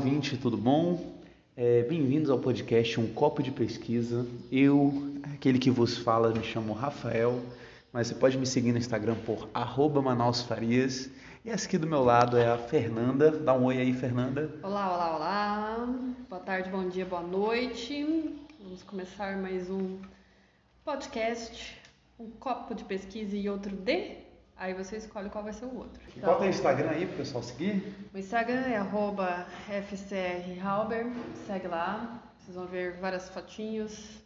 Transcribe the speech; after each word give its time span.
ouvinte, 0.00 0.38
tudo 0.38 0.56
bom? 0.56 0.98
É, 1.54 1.82
Bem-vindos 1.82 2.30
ao 2.30 2.38
podcast 2.38 2.98
Um 2.98 3.12
Copo 3.12 3.42
de 3.42 3.50
Pesquisa. 3.50 4.26
Eu, 4.50 5.12
aquele 5.34 5.58
que 5.58 5.70
vos 5.70 5.98
fala, 5.98 6.32
me 6.32 6.42
chamo 6.42 6.72
Rafael, 6.72 7.38
mas 7.92 8.06
você 8.06 8.14
pode 8.14 8.38
me 8.38 8.46
seguir 8.46 8.72
no 8.72 8.78
Instagram 8.78 9.14
por 9.26 9.46
arroba 9.52 10.00
Manaus 10.00 10.40
Farias. 10.40 11.10
E 11.44 11.50
essa 11.50 11.66
aqui 11.66 11.76
do 11.76 11.86
meu 11.86 12.02
lado 12.02 12.38
é 12.38 12.48
a 12.48 12.56
Fernanda. 12.56 13.30
Dá 13.30 13.52
um 13.52 13.64
oi 13.64 13.76
aí, 13.76 13.92
Fernanda. 13.92 14.50
Olá, 14.62 14.90
olá, 14.90 15.16
olá. 15.16 15.86
Boa 16.30 16.40
tarde, 16.40 16.70
bom 16.70 16.88
dia, 16.88 17.04
boa 17.04 17.20
noite. 17.20 18.02
Vamos 18.58 18.82
começar 18.82 19.36
mais 19.36 19.68
um 19.68 19.98
podcast, 20.82 21.76
um 22.18 22.30
copo 22.30 22.74
de 22.74 22.84
pesquisa 22.84 23.36
e 23.36 23.50
outro 23.50 23.76
de. 23.76 24.19
Aí 24.60 24.74
você 24.74 24.98
escolhe 24.98 25.30
qual 25.30 25.42
vai 25.42 25.54
ser 25.54 25.64
o 25.64 25.74
outro. 25.74 25.98
Então, 26.14 26.34
Qual 26.34 26.44
é 26.44 26.46
o 26.46 26.50
Instagram 26.50 26.90
aí 26.90 27.06
pro 27.06 27.16
pessoal 27.16 27.42
seguir? 27.42 27.94
O 28.12 28.18
Instagram 28.18 28.60
é 28.60 28.76
arroba 28.76 29.46
FCRHauber. 29.66 31.06
Segue 31.46 31.66
lá. 31.66 32.22
Vocês 32.38 32.54
vão 32.54 32.66
ver 32.66 32.98
várias 33.00 33.26
fotinhos 33.30 34.20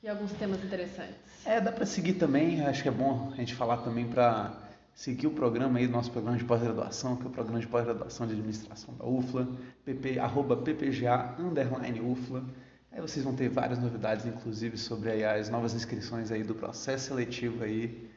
e 0.00 0.08
alguns 0.08 0.30
temas 0.34 0.62
interessantes. 0.62 1.44
É, 1.44 1.60
dá 1.60 1.72
para 1.72 1.84
seguir 1.84 2.12
também. 2.12 2.64
Acho 2.64 2.84
que 2.84 2.88
é 2.88 2.92
bom 2.92 3.32
a 3.32 3.34
gente 3.34 3.56
falar 3.56 3.78
também 3.78 4.06
para 4.06 4.52
seguir 4.94 5.26
o 5.26 5.32
programa 5.32 5.80
aí, 5.80 5.88
nosso 5.88 6.12
programa 6.12 6.38
de 6.38 6.44
pós-graduação, 6.44 7.16
que 7.16 7.24
é 7.24 7.26
o 7.26 7.30
programa 7.30 7.58
de 7.58 7.66
pós-graduação 7.66 8.28
de 8.28 8.34
administração 8.34 8.94
da 8.94 9.04
UFLA, 9.04 9.48
pp, 9.84 10.16
arroba 10.20 10.56
ppga, 10.56 11.34
underline 11.40 12.00
UFLA. 12.00 12.44
Aí 12.92 13.00
vocês 13.00 13.24
vão 13.24 13.34
ter 13.34 13.48
várias 13.48 13.80
novidades, 13.80 14.26
inclusive, 14.26 14.78
sobre 14.78 15.10
aí 15.10 15.24
as 15.24 15.50
novas 15.50 15.74
inscrições 15.74 16.30
aí 16.30 16.44
do 16.44 16.54
processo 16.54 17.08
seletivo 17.08 17.64
aí 17.64 18.13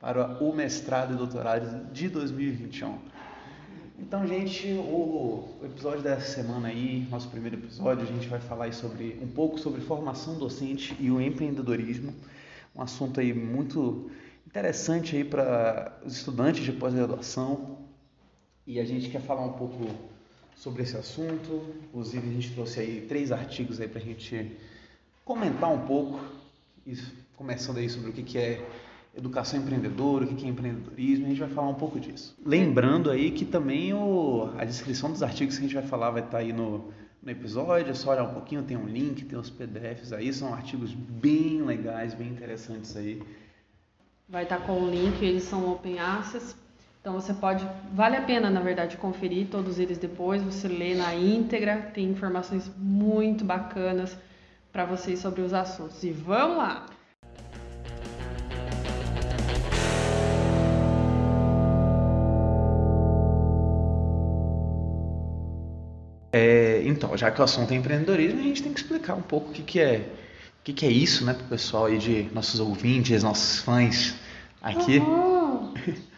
para 0.00 0.42
o 0.42 0.54
mestrado 0.54 1.12
e 1.12 1.16
doutorado 1.16 1.92
de 1.92 2.08
2021. 2.08 2.98
Então, 3.98 4.26
gente, 4.26 4.66
o 4.72 5.58
episódio 5.62 6.02
dessa 6.02 6.26
semana 6.26 6.68
aí, 6.68 7.06
nosso 7.10 7.28
primeiro 7.28 7.58
episódio, 7.58 8.02
a 8.02 8.06
gente 8.06 8.26
vai 8.26 8.40
falar 8.40 8.72
sobre 8.72 9.18
um 9.20 9.28
pouco 9.28 9.60
sobre 9.60 9.82
formação 9.82 10.38
docente 10.38 10.96
e 10.98 11.10
o 11.10 11.20
empreendedorismo, 11.20 12.14
um 12.74 12.80
assunto 12.80 13.20
aí 13.20 13.34
muito 13.34 14.10
interessante 14.46 15.16
aí 15.16 15.22
para 15.22 15.98
os 16.02 16.16
estudantes 16.16 16.64
de 16.64 16.72
pós-graduação. 16.72 17.78
E 18.66 18.80
a 18.80 18.84
gente 18.84 19.10
quer 19.10 19.20
falar 19.20 19.44
um 19.44 19.52
pouco 19.52 19.86
sobre 20.56 20.82
esse 20.82 20.96
assunto. 20.96 21.74
Inclusive, 21.88 22.26
a 22.26 22.32
gente 22.32 22.54
trouxe 22.54 22.80
aí 22.80 23.06
três 23.06 23.30
artigos 23.30 23.80
aí 23.80 23.88
para 23.88 24.00
a 24.00 24.04
gente 24.04 24.56
comentar 25.24 25.70
um 25.70 25.86
pouco, 25.86 26.20
começando 27.36 27.76
aí 27.76 27.88
sobre 27.88 28.10
o 28.10 28.12
que, 28.14 28.22
que 28.22 28.38
é 28.38 28.66
educação 29.14 29.58
empreendedora, 29.58 30.24
o 30.24 30.28
que 30.28 30.44
é 30.44 30.48
empreendedorismo, 30.48 31.26
a 31.26 31.28
gente 31.28 31.40
vai 31.40 31.48
falar 31.48 31.68
um 31.68 31.74
pouco 31.74 31.98
disso. 31.98 32.36
Lembrando 32.44 33.10
aí 33.10 33.30
que 33.30 33.44
também 33.44 33.92
o, 33.92 34.50
a 34.56 34.64
descrição 34.64 35.10
dos 35.10 35.22
artigos 35.22 35.56
que 35.56 35.64
a 35.64 35.66
gente 35.66 35.74
vai 35.74 35.86
falar 35.86 36.10
vai 36.10 36.22
estar 36.22 36.38
aí 36.38 36.52
no, 36.52 36.92
no 37.22 37.30
episódio, 37.30 37.90
é 37.90 37.94
só 37.94 38.12
olhar 38.12 38.24
um 38.24 38.32
pouquinho, 38.32 38.62
tem 38.62 38.76
um 38.76 38.86
link, 38.86 39.24
tem 39.24 39.38
os 39.38 39.50
PDFs 39.50 40.12
aí, 40.12 40.32
são 40.32 40.54
artigos 40.54 40.92
bem 40.92 41.60
legais, 41.62 42.14
bem 42.14 42.28
interessantes 42.28 42.96
aí. 42.96 43.22
Vai 44.28 44.44
estar 44.44 44.58
com 44.58 44.80
o 44.80 44.88
link, 44.88 45.20
eles 45.22 45.42
são 45.42 45.72
open 45.72 45.98
access, 45.98 46.54
então 47.00 47.14
você 47.14 47.34
pode, 47.34 47.66
vale 47.92 48.16
a 48.16 48.22
pena 48.22 48.48
na 48.48 48.60
verdade 48.60 48.96
conferir 48.96 49.48
todos 49.48 49.80
eles 49.80 49.98
depois, 49.98 50.40
você 50.40 50.68
lê 50.68 50.94
na 50.94 51.14
íntegra, 51.14 51.90
tem 51.92 52.08
informações 52.08 52.70
muito 52.76 53.44
bacanas 53.44 54.16
para 54.70 54.84
vocês 54.84 55.18
sobre 55.18 55.40
os 55.40 55.52
assuntos. 55.52 56.04
E 56.04 56.12
vamos 56.12 56.58
lá! 56.58 56.86
É, 66.32 66.82
então, 66.84 67.16
já 67.16 67.30
que 67.30 67.40
o 67.40 67.44
assunto 67.44 67.72
é 67.72 67.76
empreendedorismo, 67.76 68.40
a 68.40 68.42
gente 68.42 68.62
tem 68.62 68.72
que 68.72 68.80
explicar 68.80 69.14
um 69.14 69.22
pouco 69.22 69.50
o 69.50 69.52
que, 69.52 69.62
que 69.62 69.80
é 69.80 70.06
o 70.60 70.62
que, 70.62 70.72
que 70.74 70.86
é 70.86 70.90
isso, 70.90 71.24
né, 71.24 71.32
para 71.32 71.44
o 71.44 71.48
pessoal 71.48 71.86
aí 71.86 71.96
de 71.96 72.28
nossos 72.34 72.60
ouvintes, 72.60 73.22
nossos 73.22 73.60
fãs 73.60 74.14
aqui. 74.62 74.98
Uhum. 74.98 75.74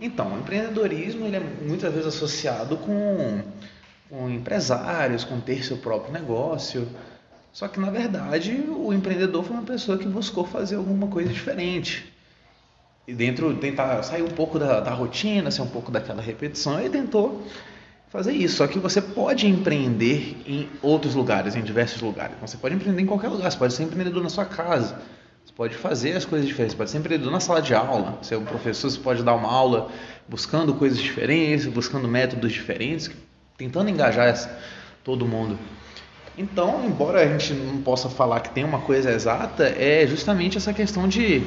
Então, 0.00 0.34
o 0.34 0.38
empreendedorismo 0.40 1.24
ele 1.24 1.36
é 1.36 1.40
muitas 1.40 1.90
vezes 1.90 2.08
associado 2.08 2.76
com, 2.76 3.40
com 4.10 4.28
empresários, 4.28 5.22
com 5.22 5.40
ter 5.40 5.64
seu 5.64 5.76
próprio 5.76 6.12
negócio. 6.12 6.86
Só 7.52 7.68
que 7.68 7.78
na 7.78 7.90
verdade 7.90 8.52
o 8.68 8.92
empreendedor 8.92 9.44
foi 9.44 9.56
uma 9.56 9.62
pessoa 9.62 9.96
que 9.96 10.06
buscou 10.06 10.44
fazer 10.44 10.74
alguma 10.74 11.06
coisa 11.06 11.32
diferente. 11.32 12.12
E 13.06 13.14
dentro 13.14 13.56
tentar 13.56 14.02
sair 14.02 14.22
um 14.22 14.30
pouco 14.30 14.58
da, 14.58 14.80
da 14.80 14.90
rotina, 14.90 15.50
sair 15.50 15.64
um 15.64 15.70
pouco 15.70 15.92
daquela 15.92 16.20
repetição 16.20 16.84
e 16.84 16.90
tentou 16.90 17.42
fazer 18.14 18.32
isso. 18.32 18.58
Só 18.58 18.68
que 18.68 18.78
você 18.78 19.00
pode 19.00 19.48
empreender 19.48 20.40
em 20.46 20.68
outros 20.80 21.16
lugares, 21.16 21.56
em 21.56 21.62
diversos 21.62 22.00
lugares. 22.00 22.36
Você 22.40 22.56
pode 22.56 22.76
empreender 22.76 23.02
em 23.02 23.06
qualquer 23.06 23.28
lugar. 23.28 23.50
Você 23.50 23.58
pode 23.58 23.74
ser 23.74 23.82
empreendedor 23.82 24.22
na 24.22 24.30
sua 24.30 24.44
casa. 24.44 24.96
Você 25.44 25.52
pode 25.52 25.74
fazer 25.74 26.12
as 26.12 26.24
coisas 26.24 26.46
diferentes. 26.46 26.74
Você 26.74 26.78
pode 26.78 26.90
ser 26.90 26.98
empreendedor 26.98 27.32
na 27.32 27.40
sala 27.40 27.60
de 27.60 27.74
aula. 27.74 28.20
É 28.30 28.36
um 28.36 28.44
professor, 28.44 28.88
você 28.88 29.00
pode 29.00 29.24
dar 29.24 29.34
uma 29.34 29.50
aula 29.50 29.90
buscando 30.28 30.72
coisas 30.74 30.98
diferentes, 31.00 31.66
buscando 31.66 32.06
métodos 32.06 32.52
diferentes, 32.52 33.10
tentando 33.58 33.90
engajar 33.90 34.48
todo 35.02 35.26
mundo. 35.26 35.58
Então, 36.38 36.84
embora 36.84 37.20
a 37.20 37.26
gente 37.26 37.52
não 37.52 37.82
possa 37.82 38.08
falar 38.08 38.40
que 38.40 38.50
tem 38.50 38.62
uma 38.62 38.80
coisa 38.80 39.10
exata, 39.10 39.64
é 39.64 40.06
justamente 40.06 40.56
essa 40.56 40.72
questão 40.72 41.08
de 41.08 41.42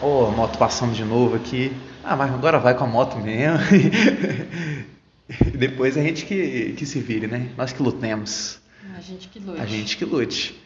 oh, 0.00 0.26
a 0.26 0.30
moto 0.30 0.58
passando 0.58 0.92
de 0.92 1.04
novo 1.04 1.36
aqui. 1.36 1.74
Ah, 2.04 2.16
mas 2.16 2.32
agora 2.32 2.58
vai 2.58 2.74
com 2.74 2.84
a 2.84 2.86
moto 2.86 3.16
mesmo. 3.16 3.58
Depois 5.56 5.96
a 5.96 6.02
gente 6.02 6.26
que, 6.26 6.72
que 6.72 6.86
se 6.86 7.00
vire, 7.00 7.26
né? 7.26 7.50
Nós 7.56 7.72
que 7.72 7.82
lutemos. 7.82 8.60
A 8.96 9.00
gente 9.00 9.28
que 9.28 9.38
lute. 9.38 9.60
A 9.60 9.66
gente 9.66 9.96
que 9.96 10.04
lute. 10.04 10.60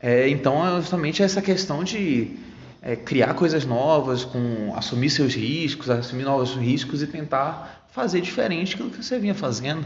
É, 0.00 0.28
então, 0.28 0.66
é 0.66 0.80
justamente 0.80 1.22
essa 1.22 1.42
questão 1.42 1.84
de 1.84 2.36
é, 2.80 2.96
criar 2.96 3.34
coisas 3.34 3.64
novas, 3.66 4.24
com 4.24 4.74
assumir 4.74 5.10
seus 5.10 5.34
riscos, 5.34 5.90
assumir 5.90 6.24
novos 6.24 6.54
riscos 6.54 7.02
e 7.02 7.06
tentar 7.06 7.86
fazer 7.90 8.20
diferente 8.20 8.76
do 8.76 8.88
que 8.88 9.02
você 9.02 9.18
vinha 9.18 9.34
fazendo. 9.34 9.84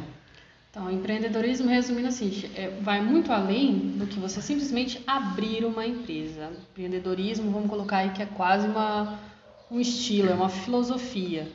Então, 0.70 0.90
empreendedorismo, 0.90 1.68
resumindo 1.68 2.08
assim, 2.08 2.50
é, 2.56 2.68
vai 2.80 3.00
muito 3.00 3.32
além 3.32 3.94
do 3.96 4.06
que 4.06 4.18
você 4.18 4.42
simplesmente 4.42 5.00
abrir 5.06 5.64
uma 5.64 5.86
empresa. 5.86 6.50
Empreendedorismo, 6.72 7.50
vamos 7.50 7.70
colocar 7.70 7.98
aí 7.98 8.10
que 8.10 8.22
é 8.22 8.26
quase 8.26 8.66
uma, 8.66 9.18
um 9.70 9.80
estilo, 9.80 10.30
é 10.30 10.34
uma 10.34 10.48
filosofia. 10.48 11.48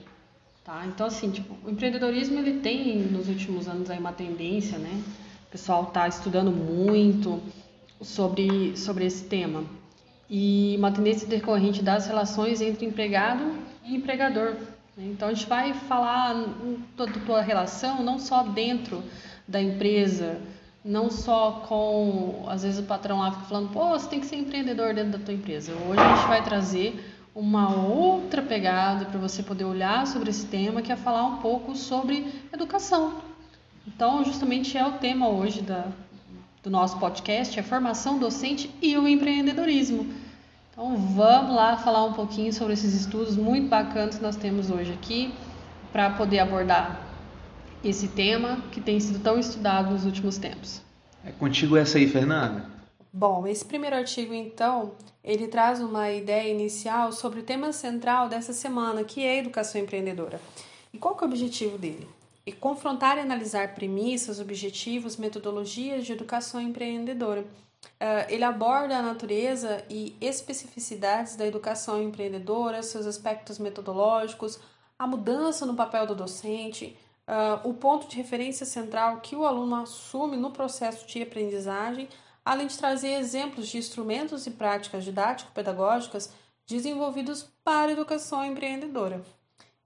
Tá? 0.69 0.85
Então, 0.85 1.07
assim, 1.07 1.31
tipo, 1.31 1.55
o 1.65 1.71
empreendedorismo 1.71 2.37
ele 2.37 2.59
tem 2.59 2.99
nos 2.99 3.27
últimos 3.27 3.67
anos 3.67 3.89
aí 3.89 3.97
uma 3.97 4.13
tendência, 4.13 4.77
né? 4.77 5.01
O 5.47 5.51
pessoal 5.51 5.85
está 5.85 6.07
estudando 6.07 6.51
muito 6.51 7.41
sobre, 7.99 8.77
sobre 8.77 9.03
esse 9.03 9.23
tema. 9.23 9.63
E 10.29 10.75
uma 10.77 10.91
tendência 10.91 11.27
decorrente 11.27 11.81
das 11.81 12.05
relações 12.05 12.61
entre 12.61 12.85
empregado 12.85 13.51
e 13.83 13.95
empregador. 13.95 14.57
Né? 14.95 15.05
Então, 15.07 15.29
a 15.29 15.33
gente 15.33 15.47
vai 15.47 15.73
falar 15.73 16.35
toda 16.95 17.13
a 17.13 17.25
tua 17.25 17.41
relação 17.41 18.03
não 18.03 18.19
só 18.19 18.43
dentro 18.43 19.01
da 19.47 19.59
empresa, 19.59 20.39
não 20.85 21.09
só 21.09 21.63
com, 21.67 22.45
às 22.47 22.61
vezes 22.61 22.79
o 22.79 22.83
patrão 22.83 23.17
lá 23.21 23.31
fica 23.31 23.45
falando, 23.45 23.73
pô, 23.73 23.89
você 23.89 24.07
tem 24.07 24.19
que 24.19 24.27
ser 24.27 24.35
empreendedor 24.35 24.93
dentro 24.93 25.17
da 25.17 25.25
tua 25.25 25.33
empresa. 25.33 25.71
Hoje 25.73 25.99
a 25.99 26.15
gente 26.15 26.27
vai 26.27 26.43
trazer 26.43 27.18
uma 27.39 27.73
outra 27.73 28.41
pegada 28.41 29.05
para 29.05 29.17
você 29.17 29.41
poder 29.41 29.63
olhar 29.63 30.05
sobre 30.05 30.29
esse 30.29 30.45
tema, 30.45 30.81
que 30.81 30.91
é 30.91 30.95
falar 30.97 31.25
um 31.25 31.37
pouco 31.37 31.73
sobre 31.73 32.27
educação. 32.51 33.21
Então, 33.87 34.23
justamente 34.25 34.77
é 34.77 34.85
o 34.85 34.93
tema 34.93 35.29
hoje 35.29 35.61
da, 35.61 35.87
do 36.61 36.69
nosso 36.69 36.99
podcast, 36.99 37.57
a 37.57 37.63
formação 37.63 38.19
docente 38.19 38.69
e 38.81 38.97
o 38.97 39.07
empreendedorismo. 39.07 40.05
Então, 40.71 40.97
vamos 40.97 41.55
lá 41.55 41.77
falar 41.77 42.03
um 42.03 42.13
pouquinho 42.13 42.51
sobre 42.51 42.73
esses 42.73 42.93
estudos 42.93 43.37
muito 43.37 43.69
bacanas 43.69 44.17
que 44.17 44.21
nós 44.21 44.35
temos 44.35 44.69
hoje 44.69 44.91
aqui, 44.91 45.33
para 45.93 46.09
poder 46.11 46.39
abordar 46.39 46.99
esse 47.83 48.09
tema 48.09 48.57
que 48.71 48.81
tem 48.81 48.99
sido 48.99 49.19
tão 49.19 49.39
estudado 49.39 49.91
nos 49.91 50.05
últimos 50.05 50.37
tempos. 50.37 50.81
É 51.23 51.31
contigo 51.31 51.77
essa 51.77 51.97
aí, 51.97 52.07
Fernanda. 52.07 52.78
Bom, 53.11 53.47
esse 53.47 53.65
primeiro 53.65 53.95
artigo, 53.95 54.33
então, 54.33 54.93
ele 55.23 55.47
traz 55.47 55.81
uma 55.81 56.11
ideia 56.11 56.51
inicial 56.51 57.11
sobre 57.11 57.39
o 57.39 57.43
tema 57.43 57.73
central 57.73 58.29
dessa 58.29 58.53
semana, 58.53 59.03
que 59.03 59.25
é 59.25 59.31
a 59.31 59.37
educação 59.37 59.81
empreendedora. 59.81 60.39
E 60.93 60.97
qual 60.99 61.15
que 61.15 61.23
é 61.23 61.27
o 61.27 61.29
objetivo 61.29 61.77
dele? 61.77 62.07
É 62.45 62.51
confrontar 62.51 63.17
e 63.17 63.21
analisar 63.21 63.73
premissas, 63.73 64.39
objetivos, 64.39 65.17
metodologias 65.17 66.05
de 66.05 66.13
educação 66.13 66.61
empreendedora. 66.61 67.41
Uh, 67.41 68.25
ele 68.29 68.43
aborda 68.43 68.97
a 68.97 69.01
natureza 69.01 69.83
e 69.89 70.15
especificidades 70.21 71.35
da 71.35 71.47
educação 71.47 72.01
empreendedora, 72.01 72.83
seus 72.83 73.07
aspectos 73.07 73.57
metodológicos, 73.57 74.59
a 74.97 75.07
mudança 75.07 75.65
no 75.65 75.75
papel 75.75 76.05
do 76.05 76.13
docente, 76.13 76.95
uh, 77.27 77.67
o 77.67 77.73
ponto 77.73 78.07
de 78.07 78.17
referência 78.17 78.65
central 78.65 79.21
que 79.21 79.35
o 79.35 79.45
aluno 79.45 79.75
assume 79.77 80.37
no 80.37 80.51
processo 80.51 81.07
de 81.07 81.21
aprendizagem, 81.21 82.07
além 82.49 82.65
de 82.65 82.79
trazer 82.79 83.09
exemplos 83.09 83.67
de 83.67 83.77
instrumentos 83.77 84.47
e 84.47 84.49
práticas 84.49 85.03
didático-pedagógicas 85.03 86.31
desenvolvidos 86.65 87.47
para 87.63 87.89
a 87.89 87.91
educação 87.91 88.43
empreendedora. 88.43 89.23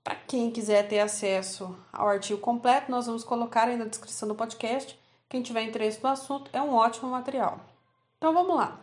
Para 0.01 0.15
quem 0.15 0.50
quiser 0.50 0.88
ter 0.88 1.01
acesso 1.01 1.75
ao 1.92 2.07
artigo 2.07 2.39
completo, 2.39 2.89
nós 2.89 3.06
vamos 3.06 3.25
colocar 3.25 3.68
aí 3.68 3.75
na 3.75 3.83
descrição 3.83 4.30
do 4.30 4.33
podcast. 4.33 4.98
Quem 5.27 5.42
tiver 5.42 5.63
interesse 5.63 6.01
no 6.01 6.07
assunto, 6.07 6.50
é 6.54 6.62
um 6.62 6.74
ótimo 6.74 7.12
material. 7.12 7.60
Então 8.18 8.33
vamos 8.33 8.56
lá. 8.56 8.80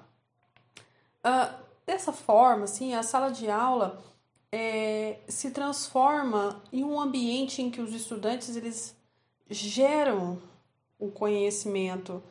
Uh, 1.24 1.64
dessa 1.86 2.12
forma, 2.12 2.64
assim, 2.64 2.94
a 2.94 3.02
sala 3.02 3.30
de 3.30 3.48
aula 3.48 3.98
é, 4.52 5.20
se 5.26 5.52
transforma 5.52 6.62
em 6.70 6.84
um 6.84 7.00
ambiente 7.00 7.62
em 7.62 7.70
que 7.70 7.80
os 7.80 7.94
estudantes 7.94 8.54
eles 8.54 8.94
geram 9.48 10.38
o 10.98 11.10
conhecimento 11.10 12.22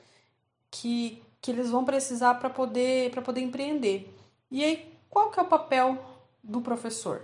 que, 0.70 1.24
que 1.42 1.52
eles 1.52 1.70
vão 1.70 1.86
precisar 1.86 2.36
para 2.36 2.50
poder, 2.50 3.12
poder 3.24 3.42
empreender. 3.42 4.14
E 4.52 4.64
aí, 4.64 4.94
qual 5.10 5.32
que 5.32 5.40
é 5.40 5.44
o 5.44 5.48
papel 5.48 5.98
do 6.44 6.62
professor? 6.62 7.22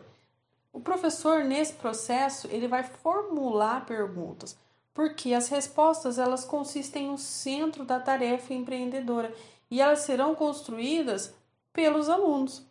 O 0.71 0.79
professor, 0.79 1.44
nesse 1.44 1.73
processo, 1.73 2.47
ele 2.51 2.67
vai 2.67 2.83
formular 2.83 3.85
perguntas, 3.85 4.57
porque 4.94 5.33
as 5.33 5.47
respostas 5.47 6.19
elas 6.19 6.44
consistem 6.44 7.07
no 7.07 7.17
centro 7.17 7.85
da 7.85 8.00
tarefa 8.00 8.53
empreendedora 8.53 9.33
e 9.71 9.81
elas 9.81 10.00
serão 10.00 10.35
construídas 10.35 11.33
pelos 11.71 12.09
alunos, 12.09 12.65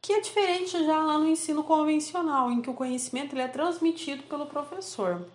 que 0.00 0.12
é 0.12 0.20
diferente 0.20 0.84
já 0.84 1.02
lá 1.02 1.18
no 1.18 1.28
ensino 1.28 1.64
convencional, 1.64 2.50
em 2.50 2.62
que 2.62 2.70
o 2.70 2.74
conhecimento 2.74 3.34
ele 3.34 3.42
é 3.42 3.48
transmitido 3.48 4.22
pelo 4.24 4.46
professor. 4.46 5.26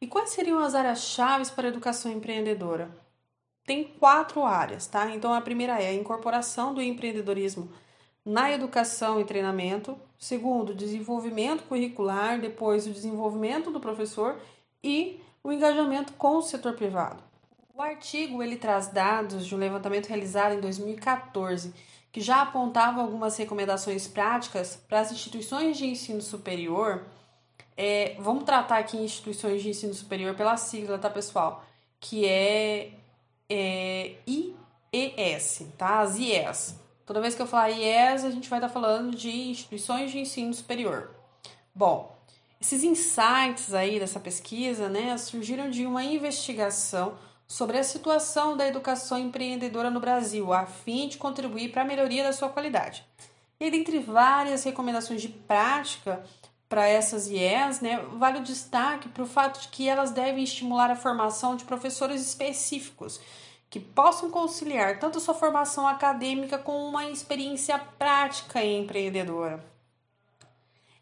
E 0.00 0.06
quais 0.06 0.30
seriam 0.30 0.58
as 0.60 0.74
áreas-chave 0.74 1.50
para 1.50 1.66
a 1.66 1.70
educação 1.70 2.10
empreendedora? 2.10 2.90
Tem 3.70 3.84
quatro 3.84 4.42
áreas, 4.42 4.88
tá? 4.88 5.14
Então 5.14 5.32
a 5.32 5.40
primeira 5.40 5.80
é 5.80 5.90
a 5.90 5.94
incorporação 5.94 6.74
do 6.74 6.82
empreendedorismo 6.82 7.70
na 8.24 8.50
educação 8.50 9.20
e 9.20 9.24
treinamento. 9.24 9.96
Segundo, 10.18 10.74
desenvolvimento 10.74 11.62
curricular, 11.68 12.40
depois 12.40 12.84
o 12.84 12.90
desenvolvimento 12.90 13.70
do 13.70 13.78
professor 13.78 14.40
e 14.82 15.20
o 15.44 15.52
engajamento 15.52 16.14
com 16.14 16.38
o 16.38 16.42
setor 16.42 16.72
privado. 16.72 17.22
O 17.72 17.80
artigo 17.80 18.42
ele 18.42 18.56
traz 18.56 18.88
dados 18.88 19.46
de 19.46 19.54
um 19.54 19.58
levantamento 19.58 20.08
realizado 20.08 20.56
em 20.56 20.60
2014 20.60 21.72
que 22.10 22.20
já 22.20 22.42
apontava 22.42 23.00
algumas 23.00 23.36
recomendações 23.36 24.08
práticas 24.08 24.82
para 24.88 24.98
as 24.98 25.12
instituições 25.12 25.76
de 25.76 25.86
ensino 25.86 26.20
superior. 26.20 27.06
É, 27.76 28.16
vamos 28.18 28.42
tratar 28.42 28.78
aqui 28.78 28.96
instituições 28.96 29.62
de 29.62 29.68
ensino 29.68 29.94
superior 29.94 30.34
pela 30.34 30.56
sigla, 30.56 30.98
tá, 30.98 31.08
pessoal? 31.08 31.64
Que 32.00 32.26
é, 32.26 32.94
é 33.50 34.14
IES, 34.26 35.66
tá? 35.76 36.00
As 36.00 36.16
IES. 36.16 36.76
Toda 37.04 37.20
vez 37.20 37.34
que 37.34 37.42
eu 37.42 37.46
falar 37.46 37.70
IES, 37.70 38.24
a 38.24 38.30
gente 38.30 38.48
vai 38.48 38.60
estar 38.60 38.68
tá 38.68 38.72
falando 38.72 39.16
de 39.16 39.50
instituições 39.50 40.12
de 40.12 40.20
ensino 40.20 40.54
superior. 40.54 41.10
Bom, 41.74 42.16
esses 42.60 42.84
insights 42.84 43.74
aí 43.74 43.98
dessa 43.98 44.20
pesquisa, 44.20 44.88
né, 44.88 45.16
surgiram 45.18 45.68
de 45.68 45.84
uma 45.84 46.04
investigação 46.04 47.18
sobre 47.48 47.78
a 47.78 47.82
situação 47.82 48.56
da 48.56 48.68
educação 48.68 49.18
empreendedora 49.18 49.90
no 49.90 49.98
Brasil, 49.98 50.52
a 50.52 50.66
fim 50.66 51.08
de 51.08 51.18
contribuir 51.18 51.72
para 51.72 51.82
a 51.82 51.84
melhoria 51.84 52.22
da 52.22 52.32
sua 52.32 52.48
qualidade. 52.48 53.04
E 53.58 53.70
dentre 53.70 53.98
várias 53.98 54.62
recomendações 54.62 55.20
de 55.20 55.28
prática 55.28 56.22
para 56.70 56.86
essas 56.86 57.26
IES, 57.26 57.80
né, 57.80 57.98
vale 58.16 58.38
o 58.38 58.44
destaque 58.44 59.08
para 59.08 59.24
o 59.24 59.26
fato 59.26 59.60
de 59.60 59.68
que 59.68 59.88
elas 59.88 60.12
devem 60.12 60.44
estimular 60.44 60.88
a 60.88 60.94
formação 60.94 61.56
de 61.56 61.64
professores 61.64 62.22
específicos 62.22 63.20
que 63.68 63.80
possam 63.80 64.30
conciliar 64.30 65.00
tanto 65.00 65.18
sua 65.18 65.34
formação 65.34 65.86
acadêmica 65.86 66.58
com 66.58 66.86
uma 66.88 67.06
experiência 67.10 67.76
prática 67.76 68.62
e 68.62 68.78
empreendedora. 68.78 69.64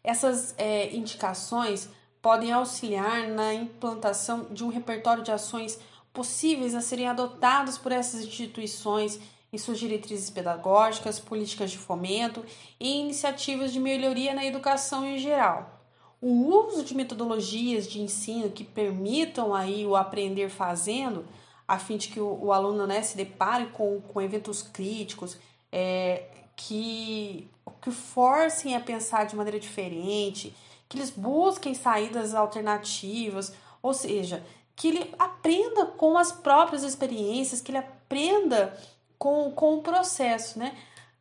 Essas 0.03 0.55
é, 0.57 0.91
indicações 0.91 1.87
podem 2.19 2.51
auxiliar 2.51 3.27
na 3.27 3.53
implantação 3.53 4.47
de 4.49 4.63
um 4.63 4.69
repertório 4.69 5.23
de 5.23 5.31
ações 5.31 5.79
possíveis 6.11 6.73
a 6.73 6.81
serem 6.81 7.07
adotados 7.07 7.77
por 7.77 7.91
essas 7.91 8.21
instituições 8.21 9.19
em 9.51 9.57
suas 9.57 9.79
diretrizes 9.79 10.29
pedagógicas, 10.29 11.19
políticas 11.19 11.71
de 11.71 11.77
fomento 11.77 12.45
e 12.79 12.99
iniciativas 12.99 13.73
de 13.73 13.79
melhoria 13.79 14.33
na 14.33 14.45
educação 14.45 15.05
em 15.05 15.17
geral. 15.17 15.79
O 16.21 16.47
uso 16.47 16.83
de 16.83 16.95
metodologias 16.95 17.87
de 17.87 18.01
ensino 18.01 18.49
que 18.49 18.63
permitam 18.63 19.53
aí 19.53 19.85
o 19.85 19.95
aprender 19.95 20.49
fazendo 20.49 21.25
a 21.67 21.77
fim 21.77 21.97
de 21.97 22.09
que 22.09 22.19
o, 22.19 22.45
o 22.45 22.51
aluno 22.51 22.85
né, 22.87 23.01
se 23.01 23.15
depare 23.15 23.67
com, 23.67 24.01
com 24.01 24.19
eventos 24.19 24.61
críticos, 24.61 25.37
é, 25.71 26.25
que, 26.55 27.47
que 27.81 27.91
forcem 27.91 28.75
a 28.75 28.79
pensar 28.79 29.25
de 29.25 29.35
maneira 29.35 29.59
diferente, 29.59 30.53
que 30.89 30.97
eles 30.97 31.11
busquem 31.11 31.73
saídas 31.73 32.33
alternativas, 32.33 33.53
ou 33.81 33.93
seja, 33.93 34.43
que 34.75 34.87
ele 34.87 35.13
aprenda 35.19 35.85
com 35.85 36.17
as 36.17 36.31
próprias 36.31 36.83
experiências, 36.83 37.61
que 37.61 37.69
ele 37.71 37.77
aprenda 37.77 38.75
com, 39.19 39.51
com 39.51 39.75
o 39.75 39.81
processo, 39.83 40.57
né? 40.57 40.75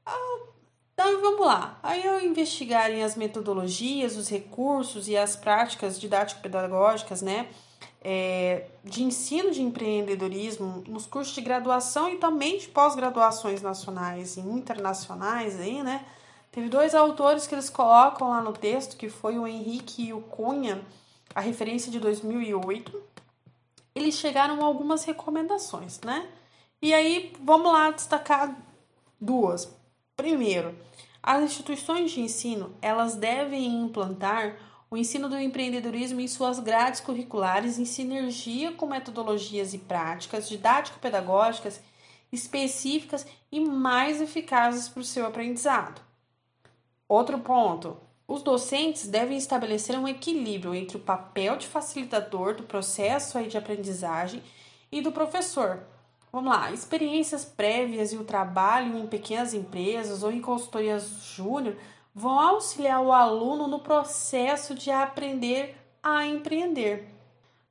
Ah, 0.07 0.39
então 0.95 1.21
vamos 1.21 1.47
lá. 1.47 1.79
Aí 1.83 2.03
eu 2.07 2.25
investigarem 2.25 3.05
as 3.05 3.17
metodologias, 3.17 4.17
os 4.17 4.31
recursos 4.31 5.09
e 5.09 5.17
as 5.17 5.37
práticas 5.37 6.01
didático-pedagógicas, 6.01 7.21
né? 7.21 7.49
é, 8.03 8.69
de 8.85 9.03
ensino 9.03 9.51
de 9.51 9.63
empreendedorismo 9.63 10.85
nos 10.87 11.07
cursos 11.07 11.35
de 11.35 11.41
graduação 11.41 12.09
e 12.09 12.17
também 12.17 12.59
de 12.59 12.69
pós-graduações 12.69 13.61
nacionais 13.61 14.37
e 14.37 14.41
internacionais 14.41 15.59
aí, 15.59 15.83
né? 15.83 16.05
Teve 16.51 16.69
dois 16.69 16.95
autores 16.95 17.47
que 17.47 17.55
eles 17.55 17.69
colocam 17.69 18.31
lá 18.31 18.41
no 18.41 18.53
texto, 18.53 18.97
que 18.97 19.09
foi 19.09 19.39
o 19.39 19.47
Henrique 19.47 20.09
e 20.09 20.13
o 20.13 20.21
Cunha, 20.23 20.81
a 21.35 21.41
referência 21.41 21.91
de 21.91 22.01
2008. 22.01 23.03
Eles 23.95 24.15
chegaram 24.15 24.63
a 24.63 24.65
algumas 24.65 25.05
recomendações, 25.05 26.01
né? 26.01 26.27
E 26.81 26.95
aí, 26.95 27.33
vamos 27.41 27.73
lá 27.73 27.91
destacar 27.91 28.57
duas. 29.21 29.69
Primeiro, 30.17 30.79
as 31.21 31.43
instituições 31.43 32.13
de 32.13 32.21
ensino, 32.21 32.75
elas 32.81 33.17
devem 33.17 33.67
implantar 33.83 34.57
o 34.91 34.97
ensino 34.97 35.29
do 35.29 35.39
empreendedorismo 35.39 36.21
em 36.21 36.29
suas 36.29 36.59
grades 36.59 37.01
curriculares 37.01 37.79
em 37.79 37.85
sinergia 37.85 38.73
com 38.73 38.87
metodologias 38.87 39.75
e 39.75 39.79
práticas 39.79 40.49
didático-pedagógicas 40.49 41.81
específicas 42.33 43.27
e 43.51 43.61
mais 43.61 44.21
eficazes 44.21 44.89
para 44.89 45.01
o 45.01 45.05
seu 45.05 45.27
aprendizado. 45.27 46.01
Outro 47.09 47.39
ponto: 47.41 47.97
os 48.27 48.43
docentes 48.43 49.09
devem 49.09 49.37
estabelecer 49.37 49.99
um 49.99 50.07
equilíbrio 50.07 50.75
entre 50.75 50.97
o 50.97 51.01
papel 51.01 51.57
de 51.57 51.67
facilitador 51.67 52.55
do 52.55 52.63
processo 52.63 53.37
aí 53.37 53.49
de 53.49 53.59
aprendizagem 53.59 54.43
e 54.93 55.01
do 55.01 55.11
professor. 55.11 55.83
Vamos 56.31 56.53
lá, 56.53 56.71
experiências 56.71 57.45
prévias 57.45 58.13
e 58.13 58.17
o 58.17 58.25
trabalho 58.25 58.99
em 58.99 59.07
pequenas 59.07 59.55
empresas 59.55 60.23
ou 60.23 60.31
em 60.31 60.43
consultorias 60.43 61.09
júnior 61.23 61.77
vão 62.15 62.39
auxiliar 62.39 63.01
o 63.01 63.13
aluno 63.13 63.67
no 63.67 63.79
processo 63.79 64.75
de 64.75 64.91
aprender 64.91 65.77
a 66.03 66.27
empreender. 66.27 67.09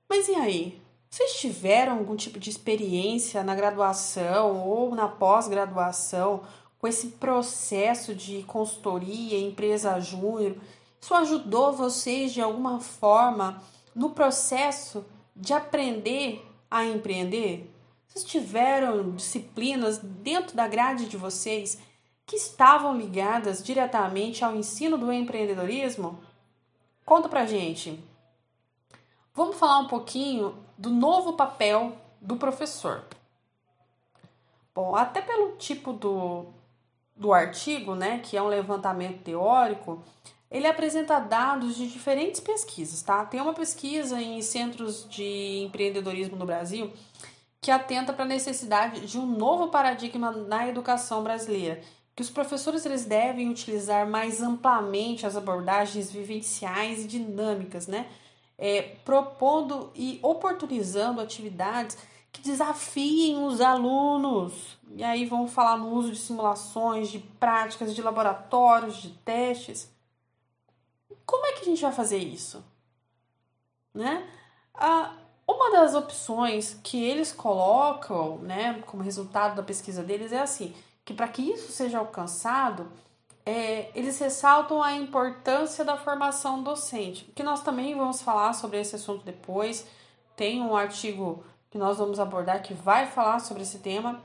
Mas 0.10 0.28
e 0.28 0.36
aí? 0.36 0.82
Vocês 1.10 1.40
tiveram 1.40 1.98
algum 2.00 2.16
tipo 2.16 2.40
de 2.40 2.50
experiência 2.50 3.44
na 3.44 3.56
graduação 3.56 4.68
ou 4.68 4.94
na 4.94 5.08
pós-graduação 5.08 6.42
com 6.80 6.88
esse 6.88 7.08
processo 7.08 8.14
de 8.14 8.44
consultoria, 8.44 9.40
empresa 9.40 10.00
júnior? 10.00 10.58
Isso 11.00 11.14
ajudou 11.14 11.74
vocês 11.74 12.34
de 12.34 12.42
alguma 12.42 12.80
forma 12.80 13.62
no 13.96 14.10
processo 14.10 15.06
de 15.36 15.54
aprender 15.54 16.46
a 16.70 16.84
empreender? 16.84 17.72
Vocês 18.08 18.24
tiveram 18.24 19.12
disciplinas 19.12 20.00
dentro 20.00 20.56
da 20.56 20.68
grade 20.68 21.08
de 21.08 21.18
vocês 21.18 21.78
que 22.26 22.36
estavam 22.36 22.98
ligadas 22.98 23.64
diretamente 23.64 24.44
ao 24.44 24.56
ensino 24.56 24.98
do 24.98 25.12
empreendedorismo? 25.12 26.20
Conta 27.06 27.30
pra 27.30 27.46
gente. 27.46 28.04
Vamos 29.34 29.58
falar 29.58 29.80
um 29.80 29.88
pouquinho 29.88 30.58
do 30.78 30.90
novo 30.90 31.34
papel 31.34 31.96
do 32.20 32.38
professor. 32.38 33.06
Bom, 34.74 34.96
até 34.96 35.22
pelo 35.22 35.56
tipo 35.58 35.94
do, 35.94 36.48
do 37.16 37.34
artigo, 37.34 37.96
né, 37.96 38.20
que 38.20 38.36
é 38.36 38.42
um 38.42 38.48
levantamento 38.48 39.24
teórico, 39.24 40.04
ele 40.50 40.68
apresenta 40.68 41.20
dados 41.20 41.76
de 41.76 41.88
diferentes 41.88 42.40
pesquisas, 42.40 43.02
tá? 43.02 43.26
Tem 43.26 43.42
uma 43.42 43.54
pesquisa 43.54 44.22
em 44.22 44.42
centros 44.42 45.08
de 45.10 45.64
empreendedorismo 45.66 46.36
no 46.36 46.46
Brasil 46.46 46.92
que 47.62 47.72
atenta 47.72 48.14
para 48.14 48.26
a 48.26 48.28
necessidade 48.28 49.06
de 49.06 49.18
um 49.18 49.26
novo 49.26 49.70
paradigma 49.70 50.32
na 50.32 50.68
educação 50.68 51.24
brasileira 51.24 51.82
que 52.18 52.24
os 52.24 52.32
professores 52.32 52.84
eles 52.84 53.06
devem 53.06 53.48
utilizar 53.48 54.10
mais 54.10 54.42
amplamente 54.42 55.24
as 55.24 55.36
abordagens 55.36 56.12
vivenciais 56.12 57.06
e 57.06 57.08
dinâmicas, 57.08 57.86
né? 57.86 58.10
É, 58.58 58.82
propondo 59.06 59.92
e 59.94 60.20
oportunizando 60.24 61.22
atividades 61.22 61.96
que 62.32 62.42
desafiem 62.42 63.46
os 63.46 63.62
alunos. 63.62 64.80
E 64.96 65.04
aí 65.04 65.28
vamos 65.28 65.54
falar 65.54 65.78
no 65.78 65.90
uso 65.90 66.12
de 66.12 66.18
simulações, 66.18 67.10
de 67.10 67.20
práticas, 67.20 67.94
de 67.94 68.02
laboratórios, 68.02 68.98
de 68.98 69.10
testes. 69.20 69.88
como 71.24 71.46
é 71.46 71.52
que 71.52 71.62
a 71.62 71.66
gente 71.66 71.84
vai 71.84 71.92
fazer 71.92 72.18
isso? 72.18 72.66
Né? 73.94 74.28
Ah, 74.74 75.14
uma 75.48 75.72
das 75.72 75.96
opções 75.96 76.78
que 76.84 77.02
eles 77.02 77.32
colocam, 77.32 78.38
né, 78.40 78.82
como 78.86 79.02
resultado 79.02 79.56
da 79.56 79.64
pesquisa 79.64 80.04
deles 80.04 80.32
é 80.34 80.42
assim, 80.42 80.74
que 81.06 81.14
para 81.14 81.28
que 81.30 81.42
isso 81.42 81.72
seja 81.72 82.00
alcançado, 82.00 82.92
é, 83.46 83.90
eles 83.96 84.20
ressaltam 84.20 84.84
a 84.84 84.92
importância 84.94 85.86
da 85.86 85.96
formação 85.96 86.62
docente, 86.62 87.32
que 87.34 87.44
nós 87.44 87.64
também 87.64 87.96
vamos 87.96 88.22
falar 88.22 88.52
sobre 88.52 88.78
esse 88.78 88.98
assunto 88.98 89.24
depois. 89.24 89.88
Tem 90.36 90.62
um 90.62 90.76
artigo 90.76 91.46
que 91.72 91.78
nós 91.78 91.98
vamos 91.98 92.20
abordar 92.20 92.62
que 92.62 92.74
vai 92.74 93.08
falar 93.08 93.40
sobre 93.40 93.64
esse 93.64 93.80
tema. 93.80 94.22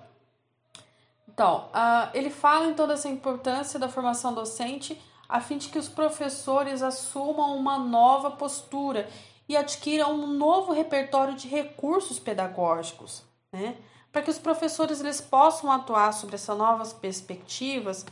Então, 1.29 1.69
uh, 1.69 2.11
ele 2.13 2.31
fala 2.31 2.67
então 2.67 2.89
dessa 2.89 3.09
importância 3.09 3.79
da 3.79 3.89
formação 3.89 4.35
docente 4.35 5.01
a 5.33 5.41
fim 5.41 5.57
de 5.57 5.71
que 5.71 5.79
os 5.79 5.89
professores 5.89 6.83
assumam 6.83 7.57
uma 7.57 7.79
nova 7.79 8.33
postura 8.33 9.09
e 9.49 9.57
adquiram 9.57 10.13
um 10.13 10.27
novo 10.27 10.75
repertório 10.75 11.35
de 11.35 11.49
recursos 11.49 12.19
pedagógicos, 12.19 13.23
né? 13.51 13.77
Para 14.13 14.21
que 14.21 14.31
os 14.31 14.39
professores 14.39 15.01
eles 15.01 15.23
possam 15.23 15.73
atuar 15.73 16.13
sobre 16.13 16.35
essas 16.35 16.55
novas 16.55 16.93
perspectivas, 16.93 18.05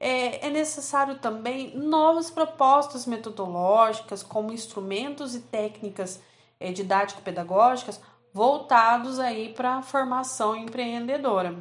é, 0.00 0.46
é 0.46 0.48
necessário 0.48 1.18
também 1.18 1.76
novas 1.76 2.30
propostas 2.30 3.04
metodológicas, 3.04 4.22
como 4.22 4.50
instrumentos 4.50 5.34
e 5.34 5.40
técnicas 5.40 6.22
é, 6.58 6.72
didático-pedagógicas 6.72 8.00
voltados 8.32 9.18
aí 9.18 9.52
para 9.52 9.76
a 9.76 9.82
formação 9.82 10.56
empreendedora. 10.56 11.54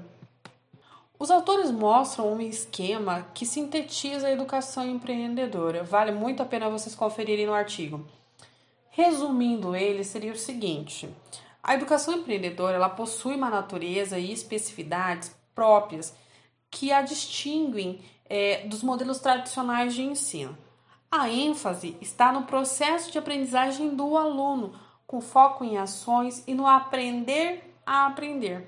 Os 1.21 1.29
autores 1.29 1.69
mostram 1.69 2.33
um 2.33 2.41
esquema 2.41 3.27
que 3.31 3.45
sintetiza 3.45 4.25
a 4.25 4.31
educação 4.31 4.89
empreendedora. 4.89 5.83
Vale 5.83 6.11
muito 6.11 6.41
a 6.41 6.47
pena 6.47 6.67
vocês 6.67 6.95
conferirem 6.95 7.45
no 7.45 7.53
artigo. 7.53 8.03
Resumindo 8.89 9.75
ele, 9.75 10.03
seria 10.03 10.31
o 10.31 10.35
seguinte: 10.35 11.07
a 11.61 11.75
educação 11.75 12.15
empreendedora 12.15 12.75
ela 12.75 12.89
possui 12.89 13.35
uma 13.35 13.51
natureza 13.51 14.17
e 14.17 14.33
especificidades 14.33 15.31
próprias 15.53 16.11
que 16.71 16.91
a 16.91 17.03
distinguem 17.03 18.01
é, 18.27 18.65
dos 18.65 18.81
modelos 18.81 19.19
tradicionais 19.19 19.93
de 19.93 20.01
ensino. 20.01 20.57
A 21.11 21.29
ênfase 21.29 21.95
está 22.01 22.31
no 22.31 22.45
processo 22.47 23.11
de 23.11 23.19
aprendizagem 23.19 23.95
do 23.95 24.17
aluno, 24.17 24.73
com 25.05 25.21
foco 25.21 25.63
em 25.63 25.77
ações 25.77 26.43
e 26.47 26.55
no 26.55 26.65
aprender 26.65 27.75
a 27.85 28.07
aprender. 28.07 28.67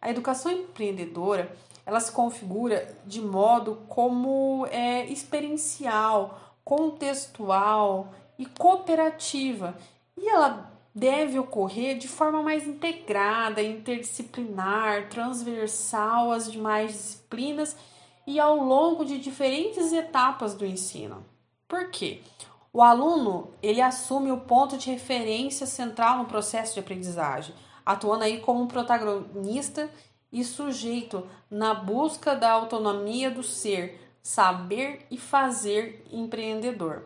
A 0.00 0.08
educação 0.08 0.52
empreendedora 0.52 1.52
ela 1.88 2.00
se 2.00 2.12
configura 2.12 2.86
de 3.06 3.18
modo 3.22 3.78
como 3.88 4.66
é 4.70 5.06
experiencial, 5.06 6.38
contextual 6.62 8.12
e 8.38 8.44
cooperativa, 8.44 9.74
e 10.14 10.28
ela 10.28 10.70
deve 10.94 11.38
ocorrer 11.38 11.96
de 11.96 12.06
forma 12.06 12.42
mais 12.42 12.68
integrada, 12.68 13.62
interdisciplinar, 13.62 15.08
transversal 15.08 16.30
às 16.30 16.52
demais 16.52 16.92
disciplinas 16.92 17.74
e 18.26 18.38
ao 18.38 18.56
longo 18.58 19.02
de 19.02 19.16
diferentes 19.16 19.90
etapas 19.90 20.54
do 20.54 20.66
ensino. 20.66 21.24
Por 21.66 21.90
quê? 21.90 22.20
O 22.70 22.82
aluno 22.82 23.48
ele 23.62 23.80
assume 23.80 24.30
o 24.30 24.40
ponto 24.40 24.76
de 24.76 24.90
referência 24.90 25.66
central 25.66 26.18
no 26.18 26.26
processo 26.26 26.74
de 26.74 26.80
aprendizagem, 26.80 27.54
atuando 27.86 28.24
aí 28.24 28.40
como 28.40 28.60
um 28.60 28.68
protagonista 28.68 29.90
e 30.32 30.44
sujeito 30.44 31.26
na 31.50 31.74
busca 31.74 32.34
da 32.34 32.50
autonomia 32.50 33.30
do 33.30 33.42
ser, 33.42 34.00
saber 34.22 35.06
e 35.10 35.16
fazer 35.16 36.04
empreendedor. 36.10 37.04